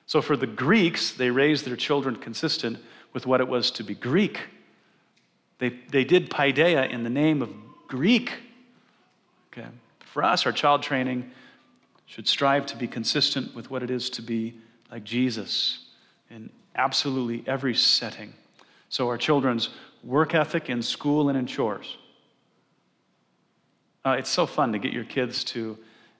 So 0.06 0.23
for 0.23 0.37
the 0.37 0.47
Greeks, 0.47 1.11
they 1.12 1.30
raised 1.30 1.64
their 1.64 1.76
children 1.76 2.16
consistent 2.16 2.78
with 3.12 3.26
what 3.26 3.40
it 3.40 3.49
was 3.49 3.71
to 3.73 3.85
be 3.85 3.95
Greek. 3.95 4.40
They, 5.59 5.71
they 5.90 6.04
did 6.04 6.30
paideia 6.30 6.90
in 6.90 7.02
the 7.02 7.11
name 7.11 7.42
of 7.42 7.50
Greek. 7.88 8.33
Okay. 9.52 9.68
For 10.00 10.23
us, 10.23 10.47
our 10.47 10.52
child 10.52 10.83
training 10.83 11.30
should 12.06 12.28
strive 12.28 12.66
to 12.66 12.76
be 12.76 12.87
consistent 12.87 13.54
with 13.54 13.71
what 13.71 13.83
it 13.83 13.90
is 13.90 14.09
to 14.11 14.23
be 14.23 14.54
like 14.90 15.04
Jesus 15.04 15.87
in 16.30 16.50
absolutely 16.76 17.42
every 17.47 17.75
setting. 17.75 18.33
So 18.88 19.09
our 19.09 19.18
children's 19.18 19.71
work 20.04 20.35
ethic 20.35 20.71
in 20.71 20.83
school 20.83 21.28
and 21.28 21.37
in 21.37 21.47
chores. 21.47 21.97
Uh, 24.04 24.16
it's 24.18 24.30
so 24.30 24.47
fun 24.47 24.73
to 24.73 24.78
get 24.78 24.92
your 24.92 25.04
kids 25.04 25.42
to 25.42 25.76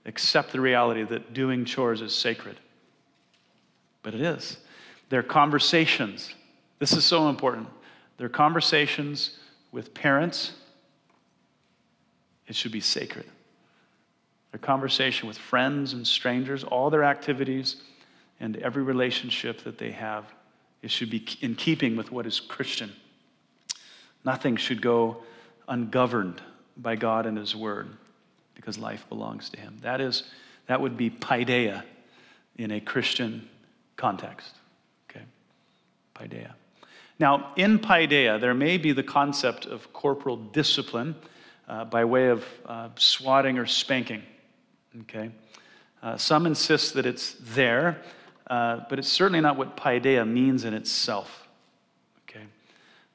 accept 0.07 0.53
the 0.53 0.61
reality 0.61 1.05
that 1.05 1.33
doing 1.33 1.65
chores 1.65 2.01
is 2.01 2.15
sacred. 2.15 2.57
But 4.03 4.15
it 4.15 4.21
is. 4.21 4.59
Their 5.09 5.23
conversations, 5.23 6.35
this 6.79 6.93
is 6.93 7.05
so 7.05 7.29
important. 7.29 7.69
Their 8.19 8.29
conversations 8.29 9.39
with 9.71 9.95
parents, 9.95 10.53
it 12.49 12.57
should 12.57 12.73
be 12.73 12.81
sacred. 12.81 13.27
Their 14.51 14.61
conversation 14.61 15.29
with 15.29 15.39
friends 15.39 15.93
and 15.93 16.07
strangers, 16.07 16.65
all 16.65 16.91
their 16.91 17.05
activities, 17.05 17.77
and 18.41 18.57
every 18.59 18.83
relationship 18.83 19.63
that 19.65 19.79
they 19.79 19.93
have, 19.93 20.25
it 20.87 20.93
should 20.93 21.11
be 21.11 21.26
in 21.40 21.57
keeping 21.57 21.97
with 21.97 22.12
what 22.12 22.26
is 22.26 22.38
Christian. 22.38 22.93
Nothing 24.25 24.55
should 24.55 24.81
go 24.81 25.16
ungoverned 25.66 26.40
by 26.76 26.95
God 26.95 27.26
and 27.26 27.37
His 27.37 27.57
Word 27.57 27.88
because 28.55 28.78
life 28.78 29.05
belongs 29.09 29.50
to 29.50 29.59
Him. 29.59 29.78
That, 29.83 30.00
is, 30.00 30.23
that 30.69 30.81
would 30.81 30.97
be 30.97 31.11
paideia 31.11 31.83
in 32.57 32.71
a 32.71 32.81
Christian 32.81 33.49
context. 33.97 34.55
Okay? 35.11 35.25
Paideia. 36.14 36.52
Now, 37.19 37.52
in 37.57 37.81
paideia, 37.81 38.40
there 38.40 38.55
may 38.55 38.78
be 38.78 38.93
the 38.93 39.02
concept 39.02 39.66
of 39.66 39.93
corporal 39.93 40.37
discipline 40.37 41.16
uh, 41.66 41.85
by 41.87 42.05
way 42.05 42.28
of 42.28 42.45
uh, 42.64 42.90
swatting 42.95 43.59
or 43.59 43.66
spanking. 43.66 44.23
Okay? 45.00 45.33
Uh, 46.00 46.16
some 46.16 46.47
insist 46.47 46.95
that 46.95 47.07
it's 47.07 47.35
there, 47.40 48.00
uh, 48.49 48.81
but 48.88 48.99
it's 48.99 49.09
certainly 49.09 49.41
not 49.41 49.57
what 49.57 49.76
paideia 49.76 50.25
means 50.26 50.65
in 50.65 50.75
itself 50.75 51.47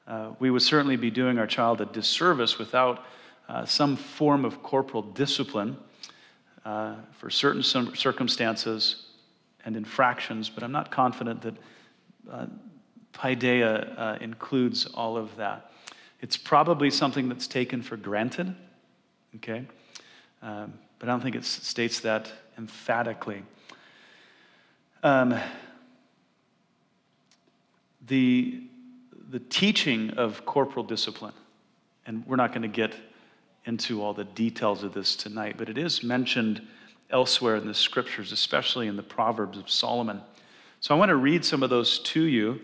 uh, 0.06 0.30
we 0.38 0.50
would 0.50 0.62
certainly 0.62 0.96
be 0.96 1.10
doing 1.10 1.38
our 1.38 1.46
child 1.46 1.80
a 1.80 1.86
disservice 1.86 2.58
without 2.58 3.04
uh, 3.48 3.64
some 3.64 3.96
form 3.96 4.44
of 4.44 4.62
corporal 4.62 5.02
discipline 5.02 5.76
uh, 6.64 6.96
for 7.12 7.30
certain 7.30 7.62
circumstances 7.62 9.06
and 9.64 9.76
infractions, 9.76 10.48
but 10.48 10.62
I'm 10.62 10.72
not 10.72 10.90
confident 10.90 11.42
that 11.42 11.54
uh, 12.30 12.46
paideia 13.12 13.98
uh, 13.98 14.18
includes 14.20 14.86
all 14.86 15.16
of 15.16 15.36
that. 15.36 15.70
It's 16.20 16.36
probably 16.36 16.90
something 16.90 17.28
that's 17.28 17.46
taken 17.46 17.82
for 17.82 17.96
granted, 17.96 18.54
okay? 19.36 19.64
Um, 20.40 20.74
but 20.98 21.08
I 21.08 21.12
don't 21.12 21.20
think 21.20 21.36
it 21.36 21.44
states 21.44 22.00
that 22.00 22.30
emphatically. 22.58 23.42
Um, 25.02 25.34
the 28.06 28.62
the 29.30 29.40
teaching 29.40 30.10
of 30.10 30.44
corporal 30.44 30.84
discipline, 30.84 31.32
and 32.06 32.24
we're 32.26 32.36
not 32.36 32.50
going 32.50 32.62
to 32.62 32.68
get 32.68 32.94
into 33.64 34.02
all 34.02 34.12
the 34.14 34.24
details 34.24 34.84
of 34.84 34.92
this 34.94 35.16
tonight, 35.16 35.56
but 35.56 35.68
it 35.68 35.78
is 35.78 36.04
mentioned 36.04 36.60
elsewhere 37.10 37.56
in 37.56 37.66
the 37.66 37.74
scriptures, 37.74 38.30
especially 38.30 38.86
in 38.86 38.96
the 38.96 39.02
Proverbs 39.02 39.58
of 39.58 39.70
Solomon. 39.70 40.20
So 40.80 40.94
I 40.94 40.98
want 40.98 41.08
to 41.08 41.16
read 41.16 41.44
some 41.44 41.62
of 41.62 41.70
those 41.70 41.98
to 42.00 42.22
you. 42.22 42.60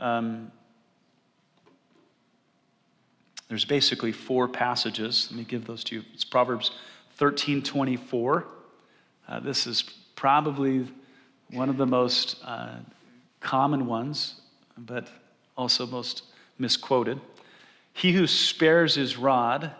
Um, 0.00 0.52
there's 3.48 3.64
basically 3.64 4.12
four 4.12 4.48
passages. 4.48 5.28
Let 5.30 5.38
me 5.38 5.44
give 5.44 5.66
those 5.66 5.84
to 5.84 5.96
you. 5.96 6.04
It's 6.14 6.24
Proverbs 6.24 6.70
13 7.16 7.62
24. 7.62 8.46
Uh, 9.28 9.40
this 9.40 9.66
is 9.66 9.82
probably 10.14 10.86
one 11.50 11.68
of 11.68 11.76
the 11.76 11.86
most 11.86 12.36
uh, 12.44 12.76
common 13.40 13.86
ones, 13.86 14.40
but 14.76 15.08
also 15.56 15.86
most 15.86 16.22
misquoted. 16.58 17.20
He 17.92 18.12
who 18.12 18.26
spares 18.26 18.94
his 18.94 19.16
rod 19.16 19.72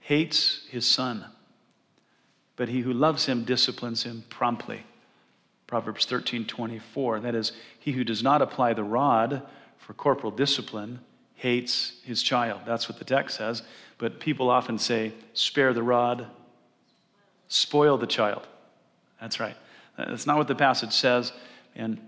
hates 0.00 0.66
his 0.68 0.86
son, 0.86 1.24
but 2.54 2.68
he 2.68 2.80
who 2.80 2.92
loves 2.92 3.26
him 3.26 3.44
disciplines 3.44 4.04
him 4.04 4.24
promptly. 4.28 4.84
Proverbs 5.66 6.04
13 6.06 6.46
24. 6.46 7.20
That 7.20 7.34
is, 7.34 7.52
he 7.78 7.92
who 7.92 8.04
does 8.04 8.22
not 8.22 8.40
apply 8.40 8.72
the 8.72 8.84
rod 8.84 9.42
for 9.78 9.94
corporal 9.94 10.30
discipline 10.30 11.00
hates 11.34 11.94
his 12.04 12.22
child. 12.22 12.60
That's 12.66 12.88
what 12.88 12.98
the 12.98 13.04
text 13.04 13.36
says. 13.36 13.62
But 13.98 14.20
people 14.20 14.50
often 14.50 14.78
say, 14.78 15.12
spare 15.32 15.72
the 15.72 15.82
rod, 15.82 16.26
spoil 17.48 17.98
the 17.98 18.06
child. 18.06 18.46
That's 19.20 19.40
right. 19.40 19.56
That's 19.96 20.26
not 20.26 20.36
what 20.36 20.48
the 20.48 20.54
passage 20.54 20.92
says. 20.92 21.32
And 21.74 21.98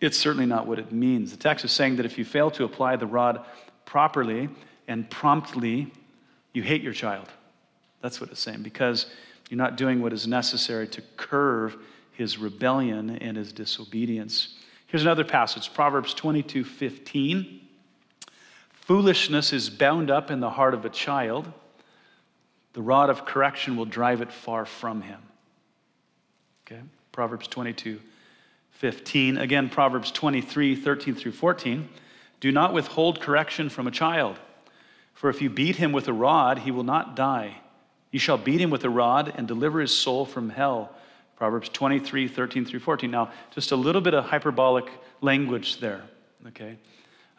it's 0.00 0.18
certainly 0.18 0.46
not 0.46 0.66
what 0.66 0.78
it 0.78 0.92
means. 0.92 1.30
The 1.30 1.36
text 1.36 1.64
is 1.64 1.72
saying 1.72 1.96
that 1.96 2.06
if 2.06 2.18
you 2.18 2.24
fail 2.24 2.50
to 2.52 2.64
apply 2.64 2.96
the 2.96 3.06
rod 3.06 3.44
properly 3.84 4.48
and 4.88 5.08
promptly, 5.10 5.92
you 6.52 6.62
hate 6.62 6.82
your 6.82 6.92
child. 6.92 7.28
That's 8.00 8.20
what 8.20 8.30
it's 8.30 8.40
saying, 8.40 8.62
because 8.62 9.06
you're 9.48 9.58
not 9.58 9.76
doing 9.76 10.02
what 10.02 10.12
is 10.12 10.26
necessary 10.26 10.88
to 10.88 11.02
curb 11.16 11.78
his 12.12 12.38
rebellion 12.38 13.10
and 13.16 13.36
his 13.36 13.52
disobedience. 13.52 14.56
Here's 14.86 15.02
another 15.02 15.24
passage 15.24 15.72
Proverbs 15.72 16.14
22 16.14 16.64
15. 16.64 17.60
Foolishness 18.72 19.52
is 19.52 19.70
bound 19.70 20.10
up 20.10 20.30
in 20.30 20.40
the 20.40 20.50
heart 20.50 20.74
of 20.74 20.84
a 20.84 20.90
child. 20.90 21.50
The 22.72 22.82
rod 22.82 23.10
of 23.10 23.24
correction 23.24 23.76
will 23.76 23.84
drive 23.84 24.20
it 24.20 24.32
far 24.32 24.64
from 24.64 25.02
him. 25.02 25.20
Okay? 26.66 26.80
Proverbs 27.12 27.46
22 27.46 28.00
15. 28.82 29.38
Again, 29.38 29.68
Proverbs 29.68 30.10
23, 30.10 30.74
13 30.74 31.14
through 31.14 31.30
14. 31.30 31.88
Do 32.40 32.50
not 32.50 32.72
withhold 32.72 33.20
correction 33.20 33.68
from 33.68 33.86
a 33.86 33.92
child, 33.92 34.40
for 35.14 35.30
if 35.30 35.40
you 35.40 35.48
beat 35.48 35.76
him 35.76 35.92
with 35.92 36.08
a 36.08 36.12
rod, 36.12 36.58
he 36.58 36.72
will 36.72 36.82
not 36.82 37.14
die. 37.14 37.58
You 38.10 38.18
shall 38.18 38.38
beat 38.38 38.60
him 38.60 38.70
with 38.70 38.82
a 38.82 38.90
rod 38.90 39.32
and 39.36 39.46
deliver 39.46 39.80
his 39.80 39.96
soul 39.96 40.26
from 40.26 40.50
hell. 40.50 40.90
Proverbs 41.36 41.68
23, 41.68 42.26
13 42.26 42.64
through 42.64 42.80
14. 42.80 43.08
Now, 43.08 43.30
just 43.52 43.70
a 43.70 43.76
little 43.76 44.00
bit 44.00 44.14
of 44.14 44.24
hyperbolic 44.24 44.90
language 45.20 45.78
there, 45.78 46.02
okay? 46.48 46.76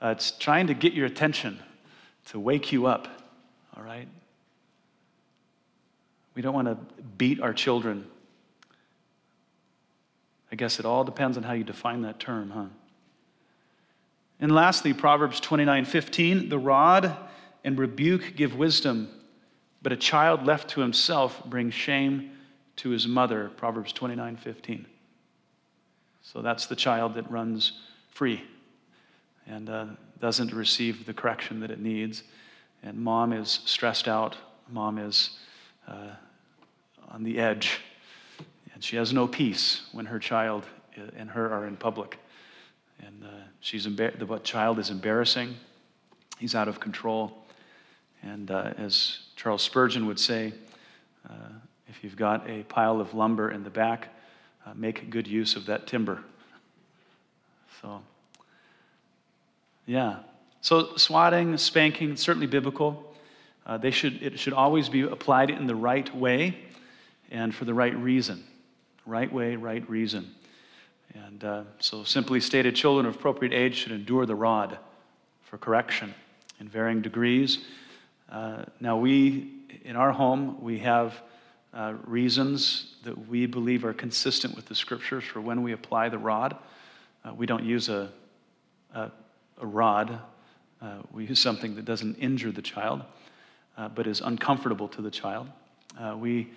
Uh, 0.01 0.10
it's 0.10 0.32
trying 0.32 0.68
to 0.68 0.74
get 0.74 0.94
your 0.94 1.06
attention, 1.06 1.60
to 2.27 2.39
wake 2.39 2.72
you 2.72 2.86
up, 2.86 3.10
all 3.75 3.84
right? 3.84 4.08
We 6.36 6.42
don't 6.42 6.53
want 6.53 6.68
to 6.70 6.77
beat 7.18 7.42
our 7.42 7.53
children 7.53 8.06
I 10.53 10.55
guess 10.55 10.77
it 10.77 10.86
all 10.86 11.03
depends 11.03 11.36
on 11.36 11.41
how 11.41 11.53
you 11.53 11.63
define 11.63 12.03
that 12.03 12.19
term, 12.19 12.51
huh? 12.51 12.65
And 14.39 14.51
lastly, 14.51 14.93
Proverbs 14.93 15.39
29 15.39 15.86
15, 15.86 16.50
the 16.50 16.60
rod 16.60 17.17
and 17.63 17.79
rebuke 17.79 18.36
give 18.36 18.55
wisdom, 18.55 19.10
but 19.81 19.91
a 19.91 19.95
child 19.95 20.45
left 20.45 20.69
to 20.69 20.81
himself 20.81 21.43
brings 21.43 21.74
shame 21.74 22.33
to 22.75 22.91
his 22.91 23.07
mother. 23.07 23.50
Proverbs 23.57 23.93
29 23.93 24.38
15. 24.38 24.86
So 26.22 26.43
that's 26.43 26.67
the 26.67 26.75
child 26.75 27.15
that 27.15 27.31
runs 27.31 27.81
free 28.12 28.43
and 29.48 29.72
uh, 29.72 29.86
doesn't 30.19 30.53
receive 30.53 31.07
the 31.07 31.15
correction 31.15 31.62
that 31.62 31.72
it 31.72 31.79
needs. 31.79 32.22
And 32.83 33.00
mom 33.00 33.33
is 33.33 33.62
stressed 33.65 34.07
out. 34.07 34.38
Mom 34.69 35.00
is 35.00 35.31
uh, 35.88 36.12
on 37.10 37.24
the 37.24 37.39
edge. 37.39 37.79
And 38.84 38.88
she 38.90 38.98
has 38.98 39.13
no 39.13 39.30
peace 39.30 39.84
when 39.94 40.08
her 40.08 40.20
child 40.20 40.66
and 41.16 41.30
her 41.30 41.50
are 41.54 41.66
in 41.68 41.78
public. 41.78 42.20
And 43.00 43.24
uh, 43.24 43.28
she's 43.62 43.88
embar- 43.88 44.20
the 44.20 44.40
child 44.40 44.78
is 44.78 44.90
embarrassing. 44.90 45.56
He's 46.38 46.54
out 46.54 46.68
of 46.68 46.82
control. 46.82 47.46
And 48.24 48.52
uh, 48.52 48.74
as 48.78 49.20
Charles 49.38 49.62
Spurgeon 49.62 50.06
would 50.08 50.20
say, 50.20 50.52
uh, 51.30 51.54
if 51.88 52.04
you've 52.04 52.18
got 52.18 52.50
a 52.50 52.63
pile 52.63 53.00
of 53.00 53.13
lumber 53.13 53.52
in 53.52 53.63
the 53.63 53.70
back, 53.70 54.10
uh, 54.66 54.74
make 54.75 55.10
good 55.10 55.30
use 55.30 55.56
of 55.56 55.66
that 55.68 55.88
timber. 55.88 56.22
So, 57.82 58.02
yeah. 59.86 60.18
So, 60.60 60.98
swatting, 60.98 61.58
spanking, 61.58 62.18
certainly 62.18 62.48
biblical. 62.48 63.16
Uh, 63.66 63.78
they 63.78 63.92
should, 63.92 64.22
it 64.22 64.38
should 64.38 64.52
always 64.52 64.90
be 64.90 65.04
applied 65.04 65.52
in 65.52 65.68
the 65.68 65.75
right 65.75 66.13
way 66.13 66.58
and 67.32 67.56
for 67.56 67.63
the 67.63 67.74
right 67.74 67.96
reason. 67.96 68.44
Right 69.05 69.31
way, 69.31 69.57
right 69.57 69.88
reason. 69.89 70.33
And 71.13 71.43
uh, 71.43 71.63
so, 71.79 72.05
simply 72.05 72.39
stated, 72.39 72.74
children 72.74 73.05
of 73.05 73.15
appropriate 73.15 73.53
age 73.53 73.75
should 73.75 73.91
endure 73.91 74.25
the 74.25 74.36
rod 74.36 74.77
for 75.41 75.57
correction 75.57 76.13
in 76.62 76.69
varying 76.69 77.01
degrees. 77.01 77.60
Uh, 78.31 78.63
now, 78.79 78.98
we, 78.98 79.51
in 79.83 79.98
our 79.98 80.13
home, 80.13 80.62
we 80.62 80.79
have 80.79 81.22
uh, 81.74 81.95
reasons 82.05 82.95
that 83.03 83.27
we 83.27 83.45
believe 83.45 83.83
are 83.83 83.93
consistent 83.93 84.55
with 84.55 84.67
the 84.67 84.75
scriptures 84.75 85.25
for 85.25 85.41
when 85.41 85.63
we 85.63 85.74
apply 85.74 86.07
the 86.07 86.17
rod. 86.17 86.55
Uh, 87.25 87.33
we 87.33 87.45
don't 87.45 87.65
use 87.65 87.89
a, 87.89 88.10
a, 88.95 89.12
a 89.62 89.65
rod, 89.65 90.17
uh, 90.81 90.98
we 91.12 91.25
use 91.25 91.39
something 91.39 91.75
that 91.75 91.83
doesn't 91.83 92.15
injure 92.15 92.51
the 92.51 92.62
child, 92.62 93.01
uh, 93.77 93.89
but 93.89 94.07
is 94.07 94.22
uncomfortable 94.22 94.88
to 94.88 95.01
the 95.01 95.12
child. 95.12 95.50
We, 96.17 96.48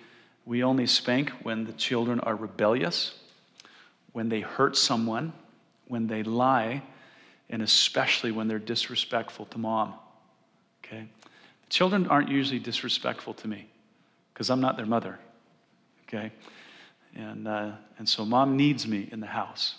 we 0.47 0.63
only 0.63 0.87
spank 0.87 1.29
when 1.43 1.65
the 1.65 1.73
children 1.73 2.21
are 2.21 2.33
rebellious, 2.33 3.13
when 4.13 4.29
they 4.29 4.39
hurt 4.39 4.77
someone, 4.77 5.33
when 5.89 6.07
they 6.07 6.23
lie, 6.23 6.81
and 7.49 7.61
especially 7.61 8.31
when 8.31 8.47
they're 8.47 8.57
disrespectful 8.57 9.45
to 9.47 9.57
mom. 9.57 9.93
Okay? 10.83 11.09
The 11.65 11.69
Children 11.69 12.07
aren't 12.07 12.29
usually 12.29 12.59
disrespectful 12.59 13.33
to 13.35 13.47
me 13.47 13.67
because 14.33 14.49
I'm 14.49 14.61
not 14.61 14.77
their 14.77 14.85
mother. 14.85 15.19
Okay? 16.07 16.31
And, 17.13 17.45
uh, 17.45 17.71
and 17.99 18.07
so 18.07 18.23
mom 18.23 18.55
needs 18.55 18.87
me 18.87 19.09
in 19.11 19.19
the 19.19 19.27
house. 19.27 19.75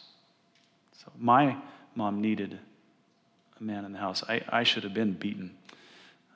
So 1.02 1.10
my 1.18 1.56
mom 1.94 2.20
needed 2.20 2.58
a 3.58 3.62
man 3.64 3.86
in 3.86 3.92
the 3.92 3.98
house. 3.98 4.22
I, 4.28 4.42
I 4.50 4.64
should 4.64 4.84
have 4.84 4.92
been 4.92 5.14
beaten 5.14 5.50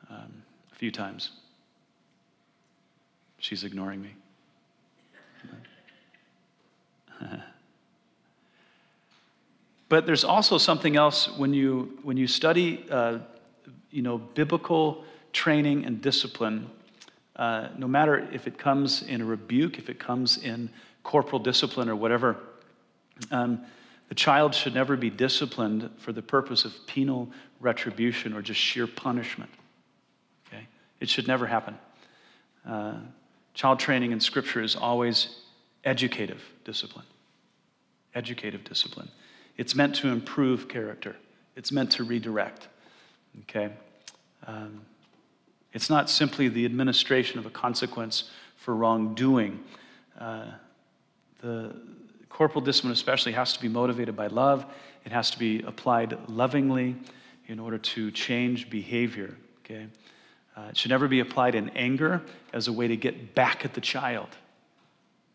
um, 0.09 0.43
a 0.73 0.75
few 0.75 0.91
times. 0.91 1.33
She's 3.39 3.63
ignoring 3.63 4.01
me. 4.01 4.15
but 9.89 10.07
there's 10.07 10.25
also 10.25 10.59
something 10.59 10.97
else 10.97 11.29
when 11.37 11.53
you, 11.53 11.99
when 12.03 12.17
you 12.17 12.27
study 12.27 12.87
uh, 12.91 13.19
you 13.91 14.03
know, 14.03 14.19
biblical 14.19 15.05
training 15.33 15.85
and 15.85 16.01
discipline, 16.01 16.69
uh, 17.37 17.69
no 17.79 17.87
matter 17.87 18.29
if 18.33 18.47
it 18.47 18.59
comes 18.59 19.03
in 19.03 19.21
a 19.21 19.25
rebuke, 19.25 19.79
if 19.79 19.89
it 19.89 19.99
comes 19.99 20.39
in 20.39 20.71
corporal 21.03 21.39
discipline 21.39 21.89
or 21.89 21.97
whatever, 21.97 22.37
um, 23.31 23.61
the 24.09 24.15
child 24.15 24.55
should 24.55 24.75
never 24.75 24.97
be 24.97 25.11
disciplined 25.11 25.89
for 25.99 26.13
the 26.13 26.23
purpose 26.23 26.65
of 26.65 26.75
penal 26.87 27.29
retribution 27.61 28.35
or 28.35 28.43
just 28.43 28.61
sheer 28.61 28.87
punishment. 28.87 29.51
Okay? 30.47 30.67
It 31.01 31.09
should 31.09 31.27
never 31.27 31.47
happen. 31.47 31.79
Uh, 32.67 32.95
child 33.55 33.79
training 33.79 34.13
in 34.13 34.21
Scripture 34.21 34.63
is 34.63 34.77
always 34.77 35.37
educative 35.85 36.43
discipline. 36.65 37.07
Educative 38.15 38.65
discipline. 38.65 39.11
It's 39.57 39.75
meant 39.75 39.95
to 39.97 40.09
improve 40.09 40.69
character, 40.69 41.17
it's 41.57 41.73
meant 41.73 41.93
to 41.93 42.05
redirect. 42.05 42.69
Okay? 43.43 43.73
Um, 44.47 44.83
it's 45.73 45.89
not 45.89 46.11
simply 46.11 46.49
the 46.49 46.67
administration 46.67 47.39
of 47.39 47.47
a 47.47 47.51
consequence 47.51 48.25
for 48.57 48.75
wrongdoing. 48.75 49.65
Uh, 50.19 50.47
the, 51.41 51.75
corporal 52.33 52.65
discipline, 52.65 52.93
especially, 52.93 53.33
has 53.33 53.53
to 53.53 53.61
be 53.61 53.69
motivated 53.69 54.17
by 54.17 54.27
love. 54.27 54.65
It 55.05 55.13
has 55.13 55.31
to 55.31 55.39
be 55.39 55.63
applied 55.63 56.17
lovingly 56.29 56.97
in 57.47 57.59
order 57.59 57.79
to 57.79 58.11
change 58.11 58.71
behavior. 58.71 59.37
Okay? 59.65 59.87
Uh, 60.57 60.69
it 60.71 60.77
should 60.77 60.91
never 60.91 61.09
be 61.09 61.21
applied 61.21 61.55
in 61.55 61.69
anger 61.71 62.23
as 62.53 62.69
a 62.69 62.73
way 62.73 62.89
to 62.89 62.97
get 62.97 63.35
back 63.35 63.65
at 63.65 63.75
the 63.75 63.81
child. 63.81 64.29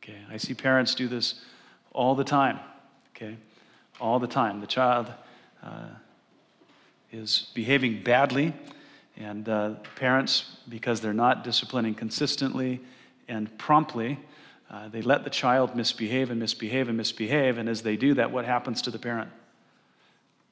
Okay? 0.02 0.18
I 0.30 0.38
see 0.38 0.54
parents 0.54 0.96
do 0.96 1.08
this 1.08 1.42
all 1.98 2.14
the 2.14 2.24
time. 2.24 2.60
Okay? 3.16 3.36
All 4.00 4.20
the 4.20 4.28
time. 4.28 4.62
The 4.62 4.68
child 4.68 5.12
uh, 5.64 5.90
is 7.12 7.48
behaving 7.56 8.04
badly, 8.04 8.54
and 9.18 9.50
uh, 9.50 9.72
parents, 9.96 10.58
because 10.70 11.02
they're 11.02 11.12
not 11.12 11.44
disciplining 11.44 11.96
consistently 11.96 12.80
and 13.28 13.56
promptly, 13.58 14.20
uh, 14.70 14.90
they 14.90 15.02
let 15.02 15.24
the 15.24 15.30
child 15.32 15.76
misbehave 15.76 16.30
and 16.30 16.40
misbehave 16.40 16.88
and 16.88 16.98
misbehave, 16.98 17.58
and 17.58 17.68
as 17.68 17.82
they 17.82 17.98
do 17.98 18.14
that, 18.14 18.32
what 18.32 18.46
happens 18.46 18.84
to 18.84 18.92
the 18.92 19.00
parent? 19.00 19.30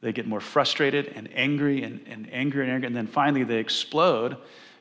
They 0.01 0.11
get 0.11 0.25
more 0.25 0.41
frustrated 0.41 1.13
and 1.15 1.29
angry 1.35 1.83
and, 1.83 1.99
and 2.07 2.27
angry 2.33 2.63
and 2.63 2.71
angry, 2.71 2.87
and 2.87 2.95
then 2.95 3.07
finally 3.07 3.43
they 3.43 3.57
explode 3.57 4.37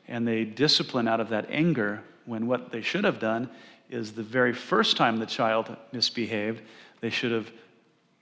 and 0.07 0.27
they 0.27 0.45
discipline 0.45 1.07
out 1.07 1.19
of 1.19 1.29
that 1.29 1.47
anger 1.49 2.01
when 2.25 2.47
what 2.47 2.71
they 2.71 2.81
should 2.81 3.03
have 3.03 3.19
done 3.19 3.49
is 3.89 4.13
the 4.13 4.23
very 4.23 4.53
first 4.53 4.97
time 4.97 5.17
the 5.17 5.25
child 5.25 5.75
misbehaved, 5.91 6.61
they 7.01 7.09
should 7.09 7.31
have 7.31 7.51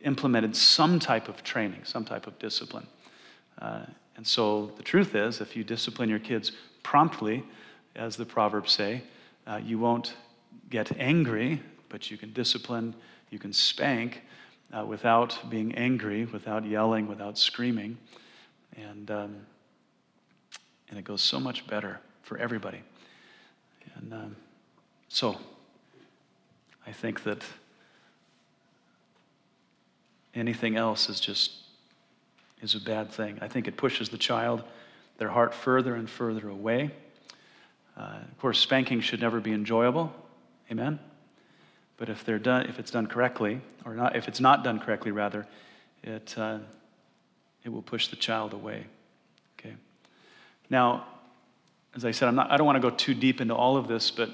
implemented 0.02 0.56
some 0.56 0.99
type 0.99 1.30
of 1.30 1.43
training, 1.43 1.82
some 1.84 2.04
type 2.04 2.28
of 2.28 2.38
discipline. 2.39 2.88
Uh, 3.62 3.86
and 4.15 4.28
so 4.28 4.71
the 4.78 4.84
truth 4.84 5.15
is, 5.15 5.41
if 5.41 5.56
you 5.56 5.63
discipline 5.63 6.10
your 6.10 6.19
kids 6.19 6.52
promptly, 6.84 7.43
as 7.95 8.15
the 8.15 8.26
Proverbs 8.26 8.71
say, 8.71 9.04
uh, 9.47 9.60
you 9.63 9.80
won't 9.80 10.15
get 10.69 10.91
angry, 10.99 11.62
but 11.89 12.12
you 12.12 12.17
can 12.17 12.34
discipline, 12.34 12.93
you 13.30 13.39
can 13.39 13.54
spank 13.54 14.21
uh, 14.71 14.86
without 14.86 15.38
being 15.49 15.73
angry, 15.76 16.26
without 16.26 16.65
yelling, 16.65 17.08
without 17.08 17.38
screaming. 17.38 17.97
And, 18.76 19.10
um, 19.12 19.36
and 20.89 20.99
it 20.99 21.06
goes 21.06 21.21
so 21.21 21.39
much 21.39 21.65
better 21.67 21.99
for 22.23 22.38
everybody. 22.38 22.82
And 23.95 24.13
um, 24.13 24.36
so 25.10 25.38
I 26.86 26.91
think 26.91 27.24
that 27.24 27.43
anything 30.36 30.76
else 30.76 31.10
is 31.10 31.19
just 31.19 31.52
is 32.62 32.76
a 32.76 32.80
bad 32.80 33.12
thing. 33.12 33.38
I 33.41 33.48
think 33.48 33.67
it 33.67 33.76
pushes 33.76 34.10
the 34.10 34.17
child, 34.17 34.63
their 35.17 35.30
heart 35.30 35.54
further 35.54 35.96
and 35.96 36.10
further 36.10 36.48
away. 36.48 36.91
Uh, 37.98 38.17
of 38.32 38.39
course, 38.39 38.60
spanking 38.60 39.02
should 39.02 39.19
never 39.19 39.39
be 39.39 39.52
enjoyable. 39.52 40.13
Amen? 40.72 40.98
But 41.98 42.10
if, 42.10 42.24
they're 42.24 42.39
done, 42.39 42.65
if 42.67 42.80
it's 42.80 42.89
done 42.89 43.08
correctly, 43.08 43.62
or 43.86 43.93
not, 43.93 44.15
if 44.15 44.28
it's 44.28 44.39
not 44.39 44.63
done 44.63 44.80
correctly, 44.80 45.12
rather, 45.12 45.46
it, 46.04 46.34
uh, 46.38 46.60
it 47.63 47.69
will 47.69 47.82
push 47.82 48.08
the 48.08 48.15
child 48.15 48.54
away. 48.54 48.86
Okay? 49.60 49.74
Now, 50.69 51.06
as 51.96 52.06
I 52.06 52.12
said, 52.12 52.28
I'm 52.30 52.36
not, 52.36 52.50
I 52.50 52.58
don't 52.58 52.65
want 52.65 52.82
to 52.82 52.89
go 52.89 52.96
too 52.96 53.13
deep 53.13 53.41
into 53.41 53.54
all 53.54 53.78
of 53.78 53.88
this, 53.88 54.10
but 54.10 54.30